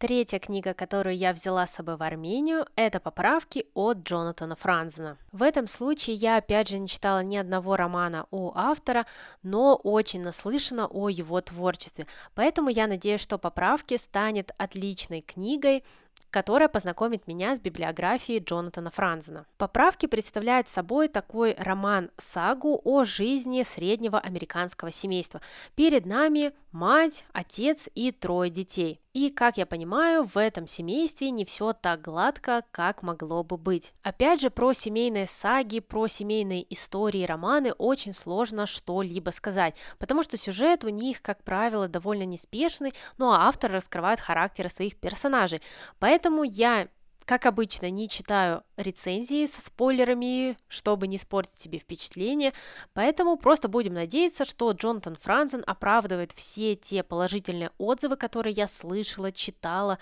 Третья 0.00 0.38
книга, 0.38 0.74
которую 0.74 1.16
я 1.16 1.32
взяла 1.32 1.66
с 1.66 1.74
собой 1.74 1.96
в 1.96 2.04
Армению, 2.04 2.68
это 2.76 3.00
поправки 3.00 3.66
от 3.74 4.04
Джонатана 4.04 4.54
Франзена. 4.54 5.18
В 5.32 5.42
этом 5.42 5.66
случае 5.66 6.14
я 6.14 6.36
опять 6.36 6.68
же 6.68 6.78
не 6.78 6.86
читала 6.86 7.24
ни 7.24 7.36
одного 7.36 7.74
романа 7.74 8.26
у 8.30 8.52
автора, 8.54 9.06
но 9.42 9.74
очень 9.74 10.22
наслышана 10.22 10.86
о 10.86 11.08
его 11.08 11.40
творчестве. 11.40 12.06
Поэтому 12.36 12.68
я 12.68 12.86
надеюсь, 12.86 13.20
что 13.20 13.38
поправки 13.38 13.96
станет 13.96 14.52
отличной 14.56 15.20
книгой, 15.20 15.82
которая 16.30 16.68
познакомит 16.68 17.26
меня 17.26 17.56
с 17.56 17.60
библиографией 17.60 18.40
Джонатана 18.40 18.90
Франзена. 18.90 19.46
Поправки 19.56 20.06
представляют 20.06 20.68
собой 20.68 21.08
такой 21.08 21.56
роман-сагу 21.58 22.80
о 22.84 23.02
жизни 23.02 23.62
среднего 23.64 24.20
американского 24.20 24.92
семейства. 24.92 25.40
Перед 25.74 26.06
нами 26.06 26.52
мать, 26.70 27.24
отец 27.32 27.88
и 27.94 28.12
трое 28.12 28.50
детей. 28.50 29.00
И, 29.18 29.30
как 29.30 29.56
я 29.56 29.66
понимаю, 29.66 30.22
в 30.22 30.36
этом 30.36 30.68
семействе 30.68 31.32
не 31.32 31.44
все 31.44 31.72
так 31.72 32.02
гладко, 32.02 32.62
как 32.70 33.02
могло 33.02 33.42
бы 33.42 33.56
быть. 33.56 33.92
Опять 34.04 34.40
же, 34.40 34.48
про 34.48 34.72
семейные 34.72 35.26
саги, 35.26 35.80
про 35.80 36.06
семейные 36.06 36.72
истории, 36.72 37.26
романы 37.26 37.72
очень 37.72 38.12
сложно 38.12 38.64
что-либо 38.64 39.30
сказать, 39.30 39.74
потому 39.98 40.22
что 40.22 40.36
сюжет 40.36 40.84
у 40.84 40.88
них, 40.90 41.20
как 41.20 41.42
правило, 41.42 41.88
довольно 41.88 42.22
неспешный, 42.22 42.94
ну 43.16 43.32
а 43.32 43.48
автор 43.48 43.72
раскрывает 43.72 44.20
характеры 44.20 44.68
своих 44.68 44.94
персонажей. 44.94 45.62
Поэтому 45.98 46.44
я 46.44 46.86
как 47.28 47.44
обычно, 47.44 47.90
не 47.90 48.08
читаю 48.08 48.64
рецензии 48.78 49.44
со 49.44 49.60
спойлерами, 49.60 50.56
чтобы 50.66 51.06
не 51.06 51.16
испортить 51.16 51.58
себе 51.58 51.78
впечатление, 51.78 52.54
поэтому 52.94 53.36
просто 53.36 53.68
будем 53.68 53.92
надеяться, 53.92 54.46
что 54.46 54.70
Джонатан 54.72 55.16
Франзен 55.16 55.62
оправдывает 55.66 56.32
все 56.32 56.74
те 56.74 57.02
положительные 57.02 57.70
отзывы, 57.76 58.16
которые 58.16 58.54
я 58.54 58.66
слышала, 58.66 59.30
читала, 59.30 59.98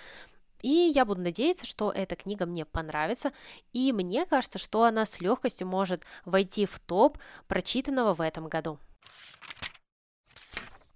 и 0.62 0.92
я 0.94 1.04
буду 1.04 1.20
надеяться, 1.20 1.66
что 1.66 1.90
эта 1.90 2.14
книга 2.14 2.46
мне 2.46 2.64
понравится, 2.64 3.32
и 3.72 3.92
мне 3.92 4.24
кажется, 4.24 4.60
что 4.60 4.84
она 4.84 5.04
с 5.04 5.20
легкостью 5.20 5.66
может 5.66 6.04
войти 6.24 6.64
в 6.64 6.78
топ 6.78 7.18
прочитанного 7.48 8.14
в 8.14 8.20
этом 8.20 8.46
году. 8.46 8.78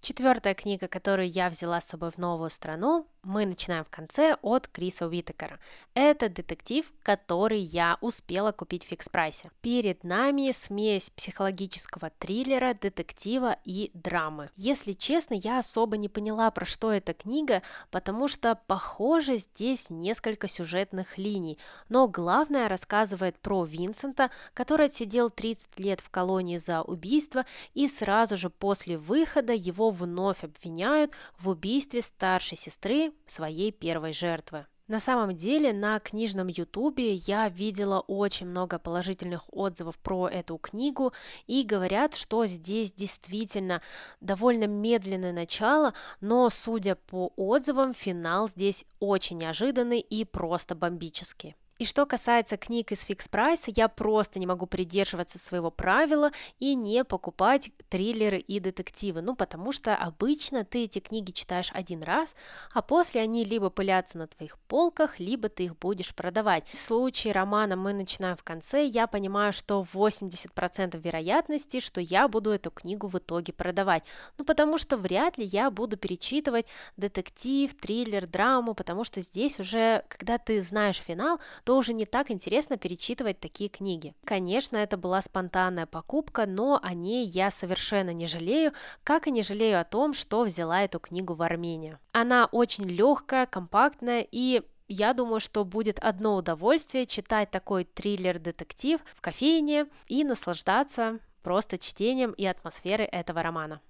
Четвертая 0.00 0.54
книга, 0.54 0.88
которую 0.88 1.28
я 1.28 1.50
взяла 1.50 1.80
с 1.80 1.88
собой 1.88 2.10
в 2.10 2.16
новую 2.18 2.48
страну, 2.48 3.06
мы 3.22 3.46
начинаем 3.46 3.84
в 3.84 3.90
конце 3.90 4.36
от 4.42 4.68
Криса 4.68 5.06
Уитекера. 5.06 5.58
Это 5.94 6.28
детектив, 6.28 6.90
который 7.02 7.60
я 7.60 7.98
успела 8.00 8.52
купить 8.52 8.84
в 8.84 8.92
фикс-прайсе. 8.92 9.50
Перед 9.60 10.04
нами 10.04 10.52
смесь 10.52 11.10
психологического 11.10 12.10
триллера, 12.18 12.74
детектива 12.74 13.56
и 13.64 13.90
драмы. 13.92 14.48
Если 14.56 14.92
честно, 14.92 15.34
я 15.34 15.58
особо 15.58 15.96
не 15.96 16.08
поняла, 16.08 16.50
про 16.50 16.64
что 16.64 16.92
эта 16.92 17.12
книга, 17.12 17.62
потому 17.90 18.28
что, 18.28 18.58
похоже, 18.66 19.36
здесь 19.36 19.90
несколько 19.90 20.48
сюжетных 20.48 21.18
линий, 21.18 21.58
но 21.88 22.08
главное 22.08 22.68
рассказывает 22.68 23.38
про 23.38 23.64
Винсента, 23.64 24.30
который 24.54 24.86
отсидел 24.86 25.28
30 25.30 25.78
лет 25.80 26.00
в 26.00 26.10
колонии 26.10 26.56
за 26.56 26.82
убийство, 26.82 27.44
и 27.74 27.88
сразу 27.88 28.36
же 28.36 28.48
после 28.48 28.96
выхода 28.96 29.52
его 29.52 29.90
вновь 29.90 30.44
обвиняют 30.44 31.12
в 31.38 31.48
убийстве 31.48 32.00
старшей 32.00 32.56
сестры 32.56 33.09
своей 33.26 33.72
первой 33.72 34.12
жертвы. 34.12 34.66
На 34.90 34.98
самом 34.98 35.36
деле 35.36 35.72
на 35.72 36.00
книжном 36.00 36.48
ютубе 36.48 37.14
я 37.14 37.48
видела 37.48 38.00
очень 38.00 38.48
много 38.48 38.80
положительных 38.80 39.44
отзывов 39.52 39.96
про 39.98 40.28
эту 40.28 40.58
книгу 40.58 41.12
и 41.46 41.62
говорят, 41.62 42.16
что 42.16 42.44
здесь 42.46 42.92
действительно 42.92 43.82
довольно 44.20 44.64
медленное 44.66 45.32
начало, 45.32 45.94
но 46.20 46.50
судя 46.50 46.96
по 46.96 47.32
отзывам, 47.36 47.94
финал 47.94 48.48
здесь 48.48 48.84
очень 48.98 49.36
неожиданный 49.36 50.00
и 50.00 50.24
просто 50.24 50.74
бомбический. 50.74 51.54
И 51.80 51.86
что 51.86 52.04
касается 52.04 52.58
книг 52.58 52.92
из 52.92 53.04
фикс 53.04 53.26
прайса, 53.26 53.72
я 53.74 53.88
просто 53.88 54.38
не 54.38 54.46
могу 54.46 54.66
придерживаться 54.66 55.38
своего 55.38 55.70
правила 55.70 56.30
и 56.58 56.74
не 56.74 57.04
покупать 57.04 57.70
триллеры 57.88 58.36
и 58.36 58.60
детективы, 58.60 59.22
ну 59.22 59.34
потому 59.34 59.72
что 59.72 59.96
обычно 59.96 60.66
ты 60.66 60.84
эти 60.84 60.98
книги 60.98 61.30
читаешь 61.30 61.70
один 61.72 62.02
раз, 62.02 62.36
а 62.74 62.82
после 62.82 63.22
они 63.22 63.44
либо 63.44 63.70
пылятся 63.70 64.18
на 64.18 64.26
твоих 64.26 64.58
полках, 64.68 65.18
либо 65.20 65.48
ты 65.48 65.64
их 65.64 65.78
будешь 65.78 66.14
продавать. 66.14 66.64
В 66.70 66.78
случае 66.78 67.32
романа 67.32 67.76
мы 67.76 67.94
начинаем 67.94 68.36
в 68.36 68.44
конце, 68.44 68.84
я 68.84 69.06
понимаю, 69.06 69.54
что 69.54 69.82
80% 69.90 71.00
вероятности, 71.00 71.80
что 71.80 72.02
я 72.02 72.28
буду 72.28 72.50
эту 72.50 72.70
книгу 72.70 73.06
в 73.06 73.16
итоге 73.16 73.54
продавать, 73.54 74.04
ну 74.36 74.44
потому 74.44 74.76
что 74.76 74.98
вряд 74.98 75.38
ли 75.38 75.46
я 75.46 75.70
буду 75.70 75.96
перечитывать 75.96 76.66
детектив, 76.98 77.72
триллер, 77.72 78.26
драму, 78.28 78.74
потому 78.74 79.02
что 79.02 79.22
здесь 79.22 79.58
уже, 79.58 80.04
когда 80.08 80.36
ты 80.36 80.62
знаешь 80.62 80.98
финал, 80.98 81.40
то 81.70 81.76
уже 81.76 81.92
не 81.92 82.04
так 82.04 82.32
интересно 82.32 82.78
перечитывать 82.78 83.38
такие 83.38 83.70
книги. 83.70 84.12
Конечно, 84.24 84.76
это 84.76 84.96
была 84.96 85.22
спонтанная 85.22 85.86
покупка, 85.86 86.44
но 86.44 86.80
о 86.82 86.94
ней 86.94 87.24
я 87.24 87.52
совершенно 87.52 88.10
не 88.10 88.26
жалею, 88.26 88.72
как 89.04 89.28
и 89.28 89.30
не 89.30 89.40
жалею 89.42 89.80
о 89.80 89.84
том, 89.84 90.12
что 90.12 90.42
взяла 90.42 90.82
эту 90.82 90.98
книгу 90.98 91.34
в 91.34 91.42
Армению. 91.42 92.00
Она 92.10 92.48
очень 92.50 92.86
легкая, 92.86 93.46
компактная 93.46 94.26
и 94.32 94.62
я 94.88 95.14
думаю, 95.14 95.38
что 95.38 95.64
будет 95.64 96.00
одно 96.00 96.34
удовольствие 96.34 97.06
читать 97.06 97.52
такой 97.52 97.84
триллер-детектив 97.84 99.00
в 99.14 99.20
кофейне 99.20 99.86
и 100.08 100.24
наслаждаться 100.24 101.20
просто 101.44 101.78
чтением 101.78 102.32
и 102.32 102.46
атмосферой 102.46 103.06
этого 103.06 103.42
романа. 103.42 103.80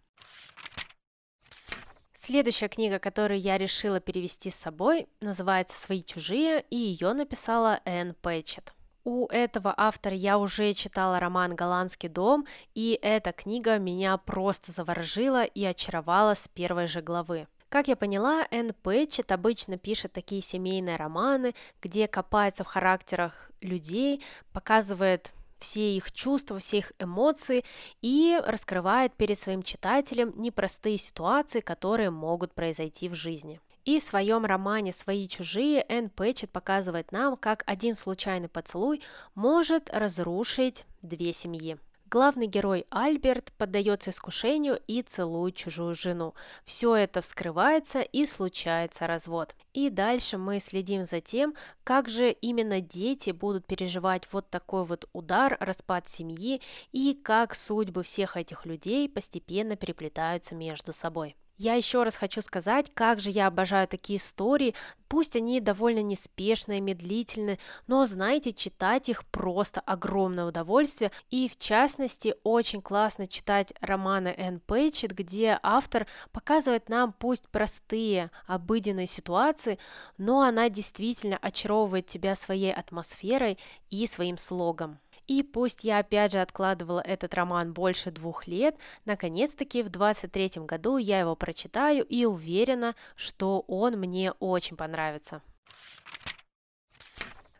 Следующая 2.22 2.68
книга, 2.68 2.98
которую 2.98 3.40
я 3.40 3.56
решила 3.56 3.98
перевести 3.98 4.50
с 4.50 4.54
собой, 4.54 5.08
называется 5.22 5.80
«Свои 5.80 6.02
чужие», 6.02 6.62
и 6.68 6.76
ее 6.76 7.14
написала 7.14 7.80
Энн 7.86 8.14
Пэтчет. 8.20 8.74
У 9.04 9.26
этого 9.28 9.72
автора 9.74 10.14
я 10.14 10.36
уже 10.36 10.74
читала 10.74 11.18
роман 11.18 11.54
«Голландский 11.54 12.10
дом», 12.10 12.46
и 12.74 12.98
эта 13.00 13.32
книга 13.32 13.78
меня 13.78 14.18
просто 14.18 14.70
заворожила 14.70 15.44
и 15.44 15.64
очаровала 15.64 16.34
с 16.34 16.46
первой 16.46 16.88
же 16.88 17.00
главы. 17.00 17.48
Как 17.70 17.88
я 17.88 17.96
поняла, 17.96 18.46
Энн 18.50 18.68
Пэтчет 18.82 19.32
обычно 19.32 19.78
пишет 19.78 20.12
такие 20.12 20.42
семейные 20.42 20.96
романы, 20.96 21.54
где 21.80 22.06
копается 22.06 22.64
в 22.64 22.66
характерах 22.66 23.50
людей, 23.62 24.22
показывает 24.52 25.32
все 25.60 25.96
их 25.96 26.10
чувства, 26.12 26.58
все 26.58 26.78
их 26.78 26.92
эмоции 26.98 27.64
и 28.02 28.40
раскрывает 28.44 29.14
перед 29.14 29.38
своим 29.38 29.62
читателем 29.62 30.32
непростые 30.36 30.96
ситуации, 30.96 31.60
которые 31.60 32.10
могут 32.10 32.54
произойти 32.54 33.08
в 33.08 33.14
жизни. 33.14 33.60
И 33.84 33.98
в 33.98 34.02
своем 34.02 34.44
романе 34.44 34.92
«Свои 34.92 35.26
чужие» 35.26 35.84
Энн 35.88 36.10
Пэтчет 36.10 36.50
показывает 36.50 37.12
нам, 37.12 37.36
как 37.36 37.62
один 37.66 37.94
случайный 37.94 38.48
поцелуй 38.48 39.02
может 39.34 39.88
разрушить 39.90 40.84
две 41.02 41.32
семьи. 41.32 41.78
Главный 42.10 42.48
герой 42.48 42.86
Альберт 42.90 43.52
поддается 43.56 44.10
искушению 44.10 44.80
и 44.88 45.00
целует 45.02 45.54
чужую 45.54 45.94
жену. 45.94 46.34
Все 46.64 46.96
это 46.96 47.20
вскрывается 47.20 48.00
и 48.00 48.26
случается 48.26 49.06
развод. 49.06 49.54
И 49.74 49.90
дальше 49.90 50.36
мы 50.36 50.58
следим 50.58 51.04
за 51.04 51.20
тем, 51.20 51.54
как 51.84 52.08
же 52.08 52.32
именно 52.32 52.80
дети 52.80 53.30
будут 53.30 53.64
переживать 53.64 54.24
вот 54.32 54.50
такой 54.50 54.82
вот 54.82 55.08
удар, 55.12 55.56
распад 55.60 56.08
семьи 56.08 56.60
и 56.90 57.14
как 57.14 57.54
судьбы 57.54 58.02
всех 58.02 58.36
этих 58.36 58.66
людей 58.66 59.08
постепенно 59.08 59.76
переплетаются 59.76 60.56
между 60.56 60.92
собой. 60.92 61.36
Я 61.62 61.74
еще 61.74 62.04
раз 62.04 62.16
хочу 62.16 62.40
сказать, 62.40 62.90
как 62.94 63.20
же 63.20 63.28
я 63.28 63.46
обожаю 63.46 63.86
такие 63.86 64.16
истории, 64.16 64.74
пусть 65.08 65.36
они 65.36 65.60
довольно 65.60 66.00
неспешные, 66.00 66.80
медлительные, 66.80 67.58
но, 67.86 68.06
знаете, 68.06 68.54
читать 68.54 69.10
их 69.10 69.26
просто 69.26 69.82
огромное 69.82 70.46
удовольствие, 70.46 71.12
и 71.28 71.50
в 71.50 71.58
частности, 71.58 72.34
очень 72.44 72.80
классно 72.80 73.26
читать 73.26 73.74
романы 73.82 74.34
Энн 74.38 74.60
Пэтчет, 74.60 75.12
где 75.12 75.58
автор 75.62 76.06
показывает 76.32 76.88
нам 76.88 77.12
пусть 77.12 77.46
простые, 77.48 78.30
обыденные 78.46 79.06
ситуации, 79.06 79.78
но 80.16 80.40
она 80.40 80.70
действительно 80.70 81.36
очаровывает 81.36 82.06
тебя 82.06 82.36
своей 82.36 82.72
атмосферой 82.72 83.58
и 83.90 84.06
своим 84.06 84.38
слогом. 84.38 84.98
И 85.30 85.44
пусть 85.44 85.84
я 85.84 86.00
опять 86.00 86.32
же 86.32 86.40
откладывала 86.40 86.98
этот 86.98 87.34
роман 87.34 87.72
больше 87.72 88.10
двух 88.10 88.48
лет, 88.48 88.74
наконец-таки 89.04 89.84
в 89.84 89.88
23 89.88 90.62
году 90.66 90.96
я 90.96 91.20
его 91.20 91.36
прочитаю 91.36 92.04
и 92.04 92.24
уверена, 92.24 92.96
что 93.14 93.60
он 93.68 93.96
мне 93.96 94.32
очень 94.40 94.76
понравится. 94.76 95.40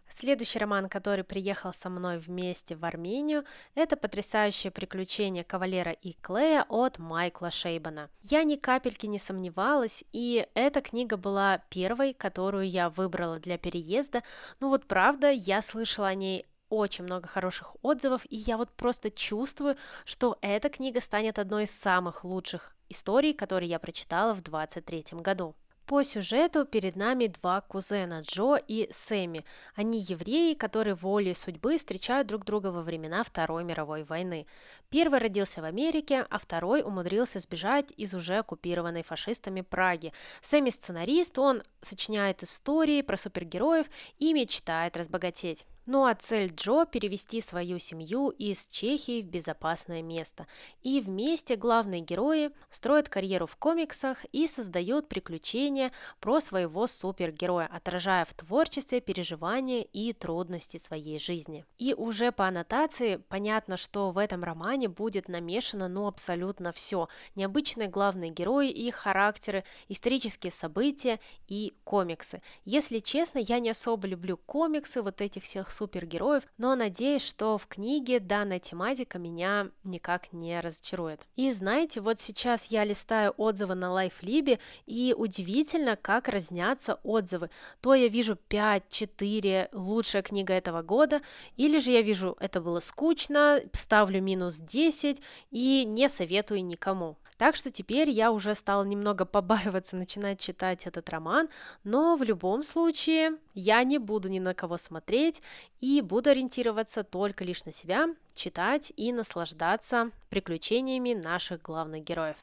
Следующий 0.09 0.59
роман, 0.59 0.89
который 0.89 1.23
приехал 1.23 1.73
со 1.73 1.89
мной 1.89 2.19
вместе 2.19 2.75
в 2.75 2.85
Армению, 2.85 3.45
это 3.77 3.97
«Потрясающее 3.97 4.73
приключение 4.73 5.45
кавалера 5.45 5.93
и 5.93 6.15
Клея» 6.15 6.67
от 6.69 6.99
Майкла 6.99 7.53
Шейбана. 7.53 8.11
Я 8.21 8.43
ни 8.43 8.57
капельки 8.57 9.07
не 9.07 9.21
сомневалась, 9.21 10.03
и 10.13 10.49
эта 10.55 10.81
книга 10.81 11.17
была 11.17 11.63
первой, 11.71 12.15
которую 12.15 12.69
я 12.69 12.91
выбрала 12.91 13.39
для 13.39 13.57
переезда. 13.57 14.25
Ну 14.59 14.69
вот 14.71 14.87
правда, 14.87 15.31
я 15.31 15.63
слышала 15.63 16.09
о 16.09 16.15
ней 16.15 16.45
очень 16.71 17.05
много 17.05 17.29
хороших 17.29 17.77
отзывов, 17.83 18.25
и 18.31 18.37
я 18.37 18.57
вот 18.57 18.71
просто 18.71 19.11
чувствую, 19.11 19.77
что 20.05 20.39
эта 20.41 20.71
книга 20.71 21.01
станет 21.01 21.39
одной 21.39 21.65
из 21.65 21.71
самых 21.71 22.25
лучших 22.25 22.75
историй, 22.89 23.35
которые 23.35 23.69
я 23.69 23.79
прочитала 23.79 24.35
в 24.35 24.43
23 24.43 25.19
году. 25.21 25.55
По 25.91 26.05
сюжету 26.05 26.67
перед 26.67 26.95
нами 26.95 27.27
два 27.27 27.61
кузена 27.63 28.21
Джо 28.21 28.55
и 28.55 28.89
Сэмми. 28.93 29.45
Они 29.75 30.01
евреи, 30.01 30.55
которые 30.55 30.95
волей 30.95 31.35
судьбы 31.35 31.79
встречают 31.79 32.29
друг 32.29 32.45
друга 32.45 32.69
во 32.69 32.83
времена 32.83 33.25
Второй 33.25 33.65
мировой 33.65 34.05
войны. 34.05 34.47
Первый 34.91 35.21
родился 35.21 35.63
в 35.63 35.65
Америке, 35.65 36.27
а 36.29 36.39
второй 36.39 36.83
умудрился 36.83 37.39
сбежать 37.39 37.93
из 37.97 38.13
уже 38.13 38.39
оккупированной 38.39 39.05
фашистами 39.05 39.61
Праги. 39.61 40.13
Сэмми 40.43 40.71
сценарист, 40.71 41.39
он 41.39 41.63
сочиняет 41.81 42.43
истории 42.43 43.03
про 43.03 43.17
супергероев 43.17 43.87
и 44.19 44.33
мечтает 44.33 44.97
разбогатеть. 44.97 45.65
Ну 45.87 46.05
а 46.05 46.15
цель 46.15 46.53
Джо– 46.55 46.85
перевести 46.91 47.41
свою 47.41 47.81
семью 47.81 48.29
из 48.29 48.69
Чехии 48.69 49.23
в 49.23 49.27
безопасное 49.27 50.03
место. 50.03 50.47
И 50.83 51.01
вместе 51.01 51.57
главные 51.57 52.01
герои 52.01 52.53
строят 52.69 53.09
карьеру 53.09 53.47
в 53.47 53.57
комиксах 53.57 54.25
и 54.31 54.47
создают 54.47 55.09
приключения 55.09 55.91
про 56.21 56.39
своего 56.39 56.87
супергероя, 56.87 57.67
отражая 57.67 58.25
в 58.25 58.35
творчестве 58.35 59.01
переживания 59.01 59.83
и 59.83 60.13
трудности 60.13 60.77
своей 60.77 61.19
жизни. 61.19 61.65
И 61.79 61.93
уже 61.93 62.31
по 62.31 62.47
аннотации 62.47 63.17
понятно, 63.17 63.77
что 63.77 64.13
в 64.13 64.19
этом 64.19 64.45
романе 64.45 64.80
будет 64.89 65.29
намешано 65.29 65.89
ну 65.89 66.07
абсолютно 66.07 66.73
все. 66.73 67.09
Необычные 67.35 67.89
главные 67.89 68.31
герои 68.31 68.71
и 68.71 68.89
их 68.89 68.97
характеры, 68.97 69.65
исторические 69.89 70.53
события 70.53 71.21
и 71.49 71.75
комиксы. 71.85 72.43
Если 72.65 72.99
честно, 72.99 73.39
я 73.39 73.59
не 73.59 73.71
особо 73.71 74.07
люблю 74.07 74.37
комиксы, 74.37 75.03
вот 75.03 75.21
этих 75.21 75.43
всех 75.43 75.73
супергероев, 75.73 76.45
но 76.59 76.75
надеюсь, 76.75 77.25
что 77.25 77.59
в 77.59 77.67
книге 77.67 78.21
данная 78.21 78.59
тематика 78.59 79.19
меня 79.19 79.71
никак 79.85 80.33
не 80.33 80.61
разочарует. 80.61 81.27
И 81.37 81.53
знаете, 81.53 82.01
вот 82.01 82.19
сейчас 82.19 82.67
я 82.67 82.85
листаю 82.85 83.35
отзывы 83.37 83.75
на 83.75 83.93
Лайфлибе, 83.93 84.59
и 84.87 85.15
удивительно, 85.17 85.97
как 85.97 86.29
разнятся 86.29 87.01
отзывы. 87.03 87.51
То 87.81 87.95
я 87.95 88.09
вижу 88.09 88.37
5, 88.37 88.89
4, 88.89 89.69
лучшая 89.73 90.23
книга 90.23 90.55
этого 90.55 90.83
года, 90.83 91.21
или 91.57 91.79
же 91.79 91.93
я 91.93 92.03
вижу, 92.03 92.37
это 92.41 92.61
было 92.61 92.81
скучно, 92.81 93.63
ставлю 93.73 94.23
минус 94.23 94.61
10 94.71 95.21
и 95.51 95.85
не 95.85 96.09
советую 96.09 96.65
никому. 96.65 97.17
Так 97.37 97.57
что 97.57 97.71
теперь 97.71 98.11
я 98.11 98.33
уже 98.33 98.55
стала 98.55 98.85
немного 98.85 99.25
побаиваться 99.25 99.97
начинать 99.97 100.41
читать 100.41 100.87
этот 100.87 101.09
роман, 101.11 101.49
но 101.85 102.17
в 102.17 102.23
любом 102.23 102.63
случае 102.63 103.39
я 103.55 103.83
не 103.83 103.99
буду 103.99 104.29
ни 104.29 104.39
на 104.39 104.55
кого 104.55 104.77
смотреть 104.77 105.43
и 105.81 106.03
буду 106.03 106.31
ориентироваться 106.31 107.03
только 107.03 107.43
лишь 107.45 107.65
на 107.65 107.73
себя, 107.73 108.09
читать 108.35 108.93
и 108.97 109.13
наслаждаться 109.13 110.11
приключениями 110.29 111.15
наших 111.15 111.63
главных 111.63 112.05
героев. 112.05 112.37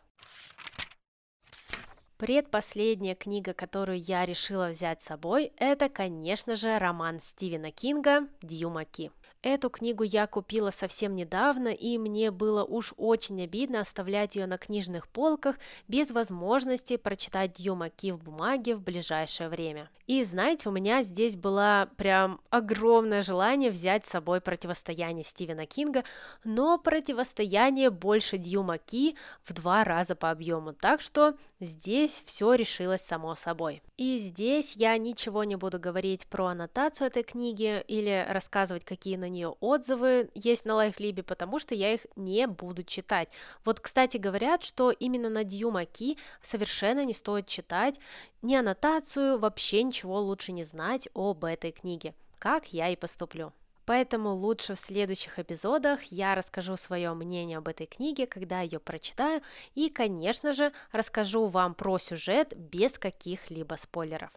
Предпоследняя 2.18 3.14
книга, 3.14 3.54
которую 3.54 4.02
я 4.02 4.26
решила 4.26 4.70
взять 4.70 5.02
с 5.02 5.06
собой, 5.06 5.54
это, 5.58 5.88
конечно 5.88 6.56
же, 6.56 6.80
роман 6.80 7.20
Стивена 7.22 7.70
Кинга 7.70 8.28
«Дьюмаки». 8.42 9.12
Эту 9.44 9.70
книгу 9.70 10.04
я 10.04 10.26
купила 10.26 10.72
совсем 10.72 11.16
недавно, 11.16 11.70
и 11.70 11.98
мне 11.98 12.32
было 12.32 12.64
уж 12.64 12.94
очень 12.98 13.44
обидно 13.44 13.82
оставлять 13.82 14.36
ее 14.36 14.48
на 14.48 14.58
книжных 14.58 15.08
полках 15.08 15.58
без 15.88 16.12
возможности 16.12 16.98
прочитать 16.98 17.54
Дьюма 17.54 17.90
Ки 17.90 18.12
в 18.12 18.24
бумаге 18.24 18.76
в 18.76 18.82
ближайшее 18.82 19.50
время. 19.50 19.90
И 20.08 20.24
знаете, 20.24 20.70
у 20.70 20.72
меня 20.72 21.04
здесь 21.04 21.36
было 21.36 21.90
прям 21.98 22.40
огромное 22.50 23.22
желание 23.22 23.70
взять 23.70 24.06
с 24.06 24.10
собой 24.10 24.42
противостояние 24.42 25.24
Стивена 25.24 25.66
Кинга, 25.66 26.04
но 26.44 26.78
противостояние 26.78 27.90
больше 27.90 28.38
Дьюма 28.38 28.78
Ки 28.78 29.16
в 29.44 29.54
два 29.54 29.84
раза 29.84 30.16
по 30.16 30.32
объему, 30.32 30.74
так 30.74 31.02
что 31.02 31.36
здесь 31.60 32.24
все 32.26 32.54
решилось 32.54 33.02
само 33.02 33.36
собой. 33.36 33.84
И 33.98 34.18
здесь 34.20 34.76
я 34.76 34.98
ничего 34.98 35.44
не 35.44 35.56
буду 35.56 35.80
говорить 35.80 36.26
про 36.28 36.48
аннотацию 36.48 37.08
этой 37.08 37.24
книги 37.24 37.84
или 37.88 38.26
рассказывать, 38.30 38.86
какие 38.86 39.16
на 39.28 39.30
нее 39.30 39.56
отзывы 39.60 40.30
есть 40.34 40.66
на 40.66 40.76
Лайфлибе, 40.76 41.22
потому 41.22 41.60
что 41.60 41.76
я 41.76 41.94
их 41.94 42.08
не 42.16 42.48
буду 42.48 42.84
читать. 42.84 43.30
Вот, 43.66 43.82
кстати, 43.82 44.18
говорят, 44.18 44.64
что 44.64 44.90
именно 44.92 45.30
на 45.30 45.44
Ки 45.86 46.18
совершенно 46.42 47.04
не 47.04 47.14
стоит 47.14 47.48
читать 47.48 48.00
ни 48.42 48.56
аннотацию, 48.56 49.38
вообще 49.38 49.84
ничего 49.84 50.20
лучше 50.20 50.54
не 50.54 50.64
знать 50.64 51.10
об 51.14 51.44
этой 51.44 51.72
книге, 51.72 52.16
как 52.40 52.72
я 52.74 52.90
и 52.90 52.96
поступлю. 52.96 53.52
Поэтому 53.86 54.30
лучше 54.34 54.76
в 54.76 54.80
следующих 54.80 55.40
эпизодах 55.40 56.04
я 56.06 56.36
расскажу 56.36 56.78
свое 56.78 57.14
мнение 57.14 57.58
об 57.58 57.68
этой 57.68 57.86
книге, 57.86 58.28
когда 58.28 58.62
ее 58.62 58.80
прочитаю, 58.80 59.42
и, 59.76 59.90
конечно 59.90 60.54
же, 60.54 60.72
расскажу 60.92 61.48
вам 61.48 61.74
про 61.74 61.98
сюжет 61.98 62.54
без 62.58 62.98
каких-либо 62.98 63.76
спойлеров. 63.76 64.32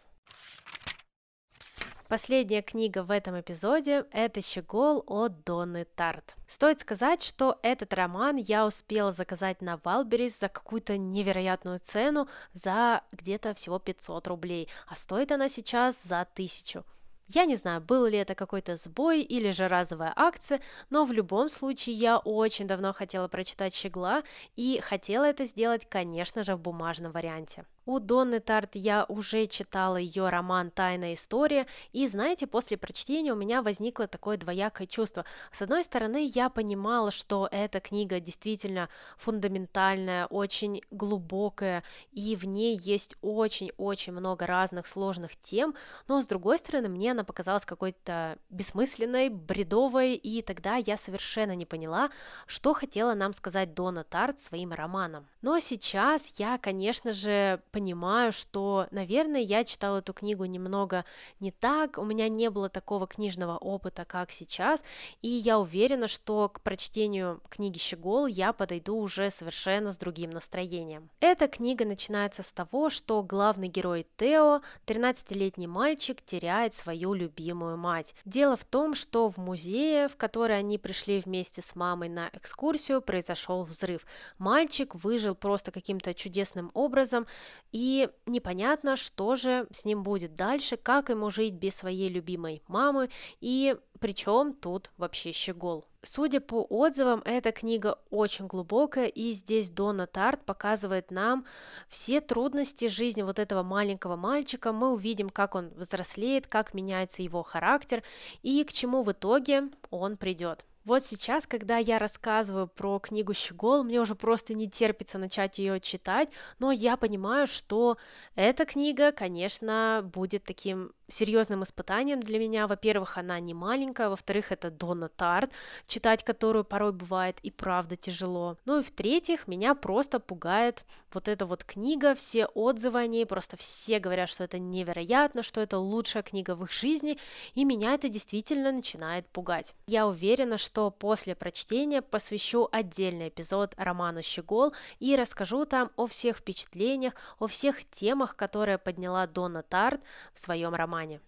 Последняя 2.11 2.61
книга 2.61 3.03
в 3.03 3.09
этом 3.09 3.39
эпизоде– 3.39 4.03
это 4.11 4.41
«Щегол» 4.41 5.01
от 5.07 5.45
Донны 5.45 5.85
Тарт. 5.95 6.35
Стоит 6.45 6.81
сказать, 6.81 7.23
что 7.23 7.57
этот 7.63 7.93
роман 7.93 8.35
я 8.35 8.65
успела 8.65 9.13
заказать 9.13 9.61
на 9.61 9.79
Валберис 9.81 10.37
за 10.37 10.49
какую-то 10.49 10.97
невероятную 10.97 11.79
цену, 11.79 12.27
за 12.51 13.03
где-то 13.13 13.53
всего 13.53 13.79
500 13.79 14.27
рублей, 14.27 14.67
а 14.87 14.95
стоит 14.95 15.31
она 15.31 15.47
сейчас 15.47 16.03
за 16.03 16.19
1000. 16.19 16.83
Я 17.29 17.45
не 17.45 17.55
знаю, 17.55 17.79
был 17.79 18.05
ли 18.07 18.17
это 18.17 18.35
какой-то 18.35 18.75
сбой 18.75 19.21
или 19.21 19.51
же 19.51 19.69
разовая 19.69 20.11
акция, 20.13 20.59
но 20.89 21.05
в 21.05 21.13
любом 21.13 21.47
случае 21.47 21.95
я 21.95 22.17
очень 22.17 22.67
давно 22.67 22.91
хотела 22.91 23.29
прочитать 23.29 23.73
«Щегла» 23.73 24.23
и 24.57 24.81
хотела 24.81 25.23
это 25.23 25.45
сделать, 25.45 25.87
конечно 25.87 26.43
же, 26.43 26.57
в 26.57 26.59
бумажном 26.59 27.13
варианте. 27.13 27.63
У 27.85 27.99
Донны 27.99 28.39
Тарт 28.39 28.75
я 28.75 29.05
уже 29.07 29.47
читала 29.47 29.97
ее 29.97 30.29
роман 30.29 30.69
«Тайная 30.69 31.13
история», 31.13 31.65
и, 31.93 32.07
знаете, 32.07 32.45
после 32.45 32.77
прочтения 32.77 33.33
у 33.33 33.35
меня 33.35 33.63
возникло 33.63 34.07
такое 34.07 34.37
двоякое 34.37 34.85
чувство. 34.85 35.25
С 35.51 35.63
одной 35.63 35.83
стороны, 35.83 36.29
я 36.33 36.49
понимала, 36.49 37.09
что 37.09 37.49
эта 37.51 37.79
книга 37.79 38.19
действительно 38.19 38.87
фундаментальная, 39.17 40.27
очень 40.27 40.81
глубокая, 40.91 41.83
и 42.11 42.35
в 42.35 42.45
ней 42.45 42.77
есть 42.77 43.15
очень-очень 43.21 44.13
много 44.13 44.45
разных 44.45 44.85
сложных 44.85 45.35
тем, 45.35 45.73
но, 46.07 46.21
с 46.21 46.27
другой 46.27 46.59
стороны, 46.59 46.87
мне 46.87 47.11
она 47.11 47.23
показалась 47.23 47.65
какой-то 47.65 48.37
бессмысленной, 48.49 49.29
бредовой, 49.29 50.13
и 50.13 50.43
тогда 50.43 50.75
я 50.75 50.97
совершенно 50.97 51.55
не 51.55 51.65
поняла, 51.65 52.11
что 52.45 52.73
хотела 52.73 53.15
нам 53.15 53.33
сказать 53.33 53.73
Дона 53.73 54.03
Тарт 54.03 54.39
своим 54.39 54.71
романом. 54.71 55.27
Но 55.41 55.57
сейчас 55.59 56.35
я, 56.37 56.59
конечно 56.59 57.11
же, 57.11 57.59
понимаю, 57.71 58.31
что, 58.31 58.87
наверное, 58.91 59.41
я 59.41 59.63
читала 59.63 59.97
эту 59.97 60.13
книгу 60.13 60.45
немного 60.45 61.05
не 61.39 61.51
так, 61.51 61.97
у 61.97 62.03
меня 62.03 62.27
не 62.29 62.49
было 62.49 62.69
такого 62.69 63.07
книжного 63.07 63.57
опыта, 63.57 64.05
как 64.05 64.31
сейчас, 64.31 64.83
и 65.21 65.27
я 65.27 65.59
уверена, 65.59 66.07
что 66.07 66.49
к 66.49 66.61
прочтению 66.61 67.41
книги 67.49 67.77
«Щегол» 67.77 68.27
я 68.27 68.53
подойду 68.53 68.97
уже 68.97 69.29
совершенно 69.31 69.91
с 69.91 69.97
другим 69.97 70.29
настроением. 70.29 71.09
Эта 71.19 71.47
книга 71.47 71.85
начинается 71.85 72.43
с 72.43 72.51
того, 72.51 72.89
что 72.89 73.23
главный 73.23 73.67
герой 73.67 74.05
Тео, 74.17 74.61
13-летний 74.85 75.67
мальчик, 75.67 76.21
теряет 76.21 76.73
свою 76.73 77.13
любимую 77.13 77.77
мать. 77.77 78.15
Дело 78.25 78.55
в 78.55 78.65
том, 78.65 78.95
что 78.95 79.29
в 79.29 79.37
музее, 79.37 80.07
в 80.07 80.17
который 80.17 80.57
они 80.57 80.77
пришли 80.77 81.19
вместе 81.19 81.61
с 81.61 81.75
мамой 81.75 82.09
на 82.09 82.29
экскурсию, 82.33 83.01
произошел 83.01 83.63
взрыв. 83.63 84.05
Мальчик 84.37 84.95
выжил 84.95 85.35
просто 85.35 85.71
каким-то 85.71 86.13
чудесным 86.13 86.71
образом, 86.73 87.27
и 87.71 88.09
непонятно, 88.25 88.95
что 88.95 89.35
же 89.35 89.67
с 89.71 89.85
ним 89.85 90.03
будет 90.03 90.35
дальше, 90.35 90.77
как 90.77 91.09
ему 91.09 91.29
жить 91.29 91.53
без 91.53 91.75
своей 91.75 92.09
любимой 92.09 92.63
мамы, 92.67 93.09
и 93.39 93.75
причем 93.99 94.53
тут 94.53 94.91
вообще 94.97 95.31
щегол. 95.31 95.85
Судя 96.03 96.41
по 96.41 96.63
отзывам, 96.63 97.21
эта 97.25 97.51
книга 97.51 97.99
очень 98.09 98.47
глубокая, 98.47 99.05
и 99.05 99.31
здесь 99.31 99.69
Дона 99.69 100.07
Тарт 100.07 100.43
показывает 100.43 101.11
нам 101.11 101.45
все 101.87 102.19
трудности 102.21 102.87
жизни 102.87 103.21
вот 103.21 103.37
этого 103.37 103.61
маленького 103.61 104.15
мальчика. 104.15 104.71
Мы 104.73 104.91
увидим, 104.91 105.29
как 105.29 105.53
он 105.53 105.69
взрослеет, 105.75 106.47
как 106.47 106.73
меняется 106.73 107.21
его 107.21 107.43
характер 107.43 108.01
и 108.41 108.63
к 108.63 108.73
чему 108.73 109.03
в 109.03 109.11
итоге 109.11 109.69
он 109.91 110.17
придет. 110.17 110.65
Вот 110.83 111.03
сейчас, 111.03 111.45
когда 111.45 111.77
я 111.77 111.99
рассказываю 111.99 112.67
про 112.67 112.97
книгу 112.99 113.33
«Щегол», 113.33 113.83
мне 113.83 114.01
уже 114.01 114.15
просто 114.15 114.55
не 114.55 114.67
терпится 114.67 115.19
начать 115.19 115.59
ее 115.59 115.79
читать, 115.79 116.29
но 116.57 116.71
я 116.71 116.97
понимаю, 116.97 117.45
что 117.45 117.97
эта 118.35 118.65
книга, 118.65 119.11
конечно, 119.11 120.01
будет 120.11 120.43
таким 120.43 120.91
серьезным 121.11 121.63
испытанием 121.63 122.19
для 122.19 122.39
меня. 122.39 122.67
Во-первых, 122.67 123.17
она 123.17 123.39
не 123.39 123.53
маленькая, 123.53 124.09
во-вторых, 124.09 124.51
это 124.51 124.71
Дона 124.71 125.09
Тарт, 125.09 125.51
читать 125.85 126.23
которую 126.23 126.63
порой 126.63 126.93
бывает 126.93 127.37
и 127.43 127.51
правда 127.51 127.95
тяжело. 127.95 128.57
Ну 128.65 128.79
и 128.79 128.83
в-третьих, 128.83 129.47
меня 129.47 129.75
просто 129.75 130.19
пугает 130.19 130.85
вот 131.13 131.27
эта 131.27 131.45
вот 131.45 131.63
книга, 131.63 132.15
все 132.15 132.45
отзывы 132.45 132.99
о 132.99 133.07
ней, 133.07 133.25
просто 133.25 133.57
все 133.57 133.99
говорят, 133.99 134.29
что 134.29 134.43
это 134.43 134.59
невероятно, 134.59 135.43
что 135.43 135.61
это 135.61 135.77
лучшая 135.77 136.23
книга 136.23 136.55
в 136.55 136.63
их 136.63 136.71
жизни, 136.71 137.17
и 137.53 137.65
меня 137.65 137.93
это 137.93 138.07
действительно 138.07 138.71
начинает 138.71 139.27
пугать. 139.27 139.75
Я 139.87 140.07
уверена, 140.07 140.57
что 140.57 140.89
после 140.89 141.35
прочтения 141.35 142.01
посвящу 142.01 142.69
отдельный 142.71 143.27
эпизод 143.27 143.73
роману 143.77 144.21
«Щегол» 144.21 144.73
и 144.99 145.15
расскажу 145.15 145.65
там 145.65 145.91
о 145.97 146.07
всех 146.07 146.37
впечатлениях, 146.37 147.13
о 147.39 147.47
всех 147.47 147.83
темах, 147.89 148.35
которые 148.35 148.77
подняла 148.77 149.27
Дона 149.27 149.63
Тарт 149.63 150.01
в 150.33 150.39
своем 150.39 150.73
романе 150.73 151.00
романе. 151.01 151.19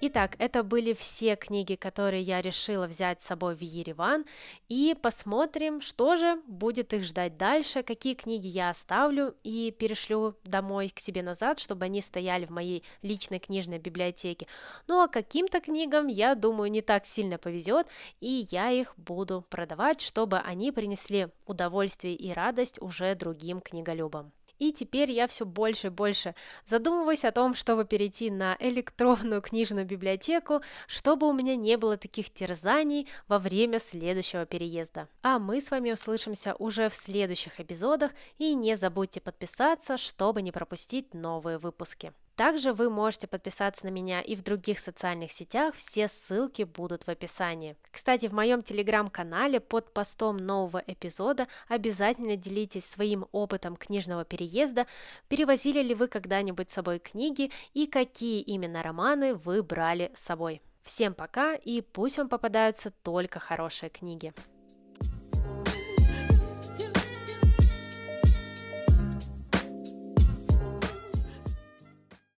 Итак, 0.00 0.36
это 0.38 0.62
были 0.62 0.92
все 0.92 1.34
книги, 1.34 1.74
которые 1.74 2.22
я 2.22 2.40
решила 2.40 2.86
взять 2.86 3.20
с 3.20 3.26
собой 3.26 3.56
в 3.56 3.62
Ереван, 3.62 4.24
и 4.68 4.96
посмотрим, 5.02 5.80
что 5.80 6.14
же 6.14 6.40
будет 6.46 6.92
их 6.92 7.02
ждать 7.02 7.36
дальше, 7.36 7.82
какие 7.82 8.14
книги 8.14 8.46
я 8.46 8.70
оставлю 8.70 9.34
и 9.42 9.74
перешлю 9.76 10.36
домой 10.44 10.92
к 10.94 11.00
себе 11.00 11.22
назад, 11.24 11.58
чтобы 11.58 11.86
они 11.86 12.00
стояли 12.00 12.46
в 12.46 12.50
моей 12.50 12.84
личной 13.02 13.40
книжной 13.40 13.80
библиотеке. 13.80 14.46
Ну 14.86 15.02
а 15.02 15.08
каким-то 15.08 15.60
книгам, 15.60 16.06
я 16.06 16.36
думаю, 16.36 16.70
не 16.70 16.80
так 16.80 17.04
сильно 17.04 17.36
повезет, 17.36 17.88
и 18.20 18.46
я 18.52 18.70
их 18.70 18.94
буду 18.96 19.44
продавать, 19.50 20.00
чтобы 20.00 20.38
они 20.38 20.70
принесли 20.70 21.26
удовольствие 21.44 22.14
и 22.14 22.32
радость 22.32 22.80
уже 22.80 23.16
другим 23.16 23.60
книголюбам. 23.60 24.32
И 24.58 24.72
теперь 24.72 25.10
я 25.10 25.26
все 25.26 25.44
больше 25.44 25.88
и 25.88 25.90
больше 25.90 26.34
задумываюсь 26.64 27.24
о 27.24 27.32
том, 27.32 27.54
чтобы 27.54 27.84
перейти 27.84 28.30
на 28.30 28.56
электронную 28.58 29.40
книжную 29.40 29.86
библиотеку, 29.86 30.62
чтобы 30.86 31.28
у 31.28 31.32
меня 31.32 31.56
не 31.56 31.76
было 31.76 31.96
таких 31.96 32.30
терзаний 32.30 33.08
во 33.28 33.38
время 33.38 33.78
следующего 33.78 34.46
переезда. 34.46 35.08
А 35.22 35.38
мы 35.38 35.60
с 35.60 35.70
вами 35.70 35.92
услышимся 35.92 36.54
уже 36.58 36.88
в 36.88 36.94
следующих 36.94 37.60
эпизодах, 37.60 38.12
и 38.38 38.54
не 38.54 38.76
забудьте 38.76 39.20
подписаться, 39.20 39.96
чтобы 39.96 40.42
не 40.42 40.52
пропустить 40.52 41.14
новые 41.14 41.58
выпуски. 41.58 42.12
Также 42.38 42.72
вы 42.72 42.88
можете 42.88 43.26
подписаться 43.26 43.84
на 43.84 43.90
меня 43.90 44.20
и 44.20 44.36
в 44.36 44.44
других 44.44 44.78
социальных 44.78 45.32
сетях, 45.32 45.74
все 45.74 46.06
ссылки 46.06 46.62
будут 46.62 47.02
в 47.02 47.08
описании. 47.08 47.74
Кстати, 47.90 48.28
в 48.28 48.32
моем 48.32 48.62
телеграм-канале 48.62 49.58
под 49.58 49.92
постом 49.92 50.36
нового 50.36 50.80
эпизода 50.86 51.48
обязательно 51.66 52.36
делитесь 52.36 52.84
своим 52.84 53.26
опытом 53.32 53.74
книжного 53.74 54.24
переезда, 54.24 54.86
перевозили 55.28 55.82
ли 55.82 55.96
вы 55.96 56.06
когда-нибудь 56.06 56.70
с 56.70 56.74
собой 56.74 57.00
книги 57.00 57.50
и 57.74 57.88
какие 57.88 58.40
именно 58.40 58.84
романы 58.84 59.34
вы 59.34 59.64
брали 59.64 60.12
с 60.14 60.20
собой. 60.20 60.62
Всем 60.84 61.14
пока 61.14 61.56
и 61.56 61.80
пусть 61.80 62.18
вам 62.18 62.28
попадаются 62.28 62.92
только 63.02 63.40
хорошие 63.40 63.90
книги. 63.90 64.32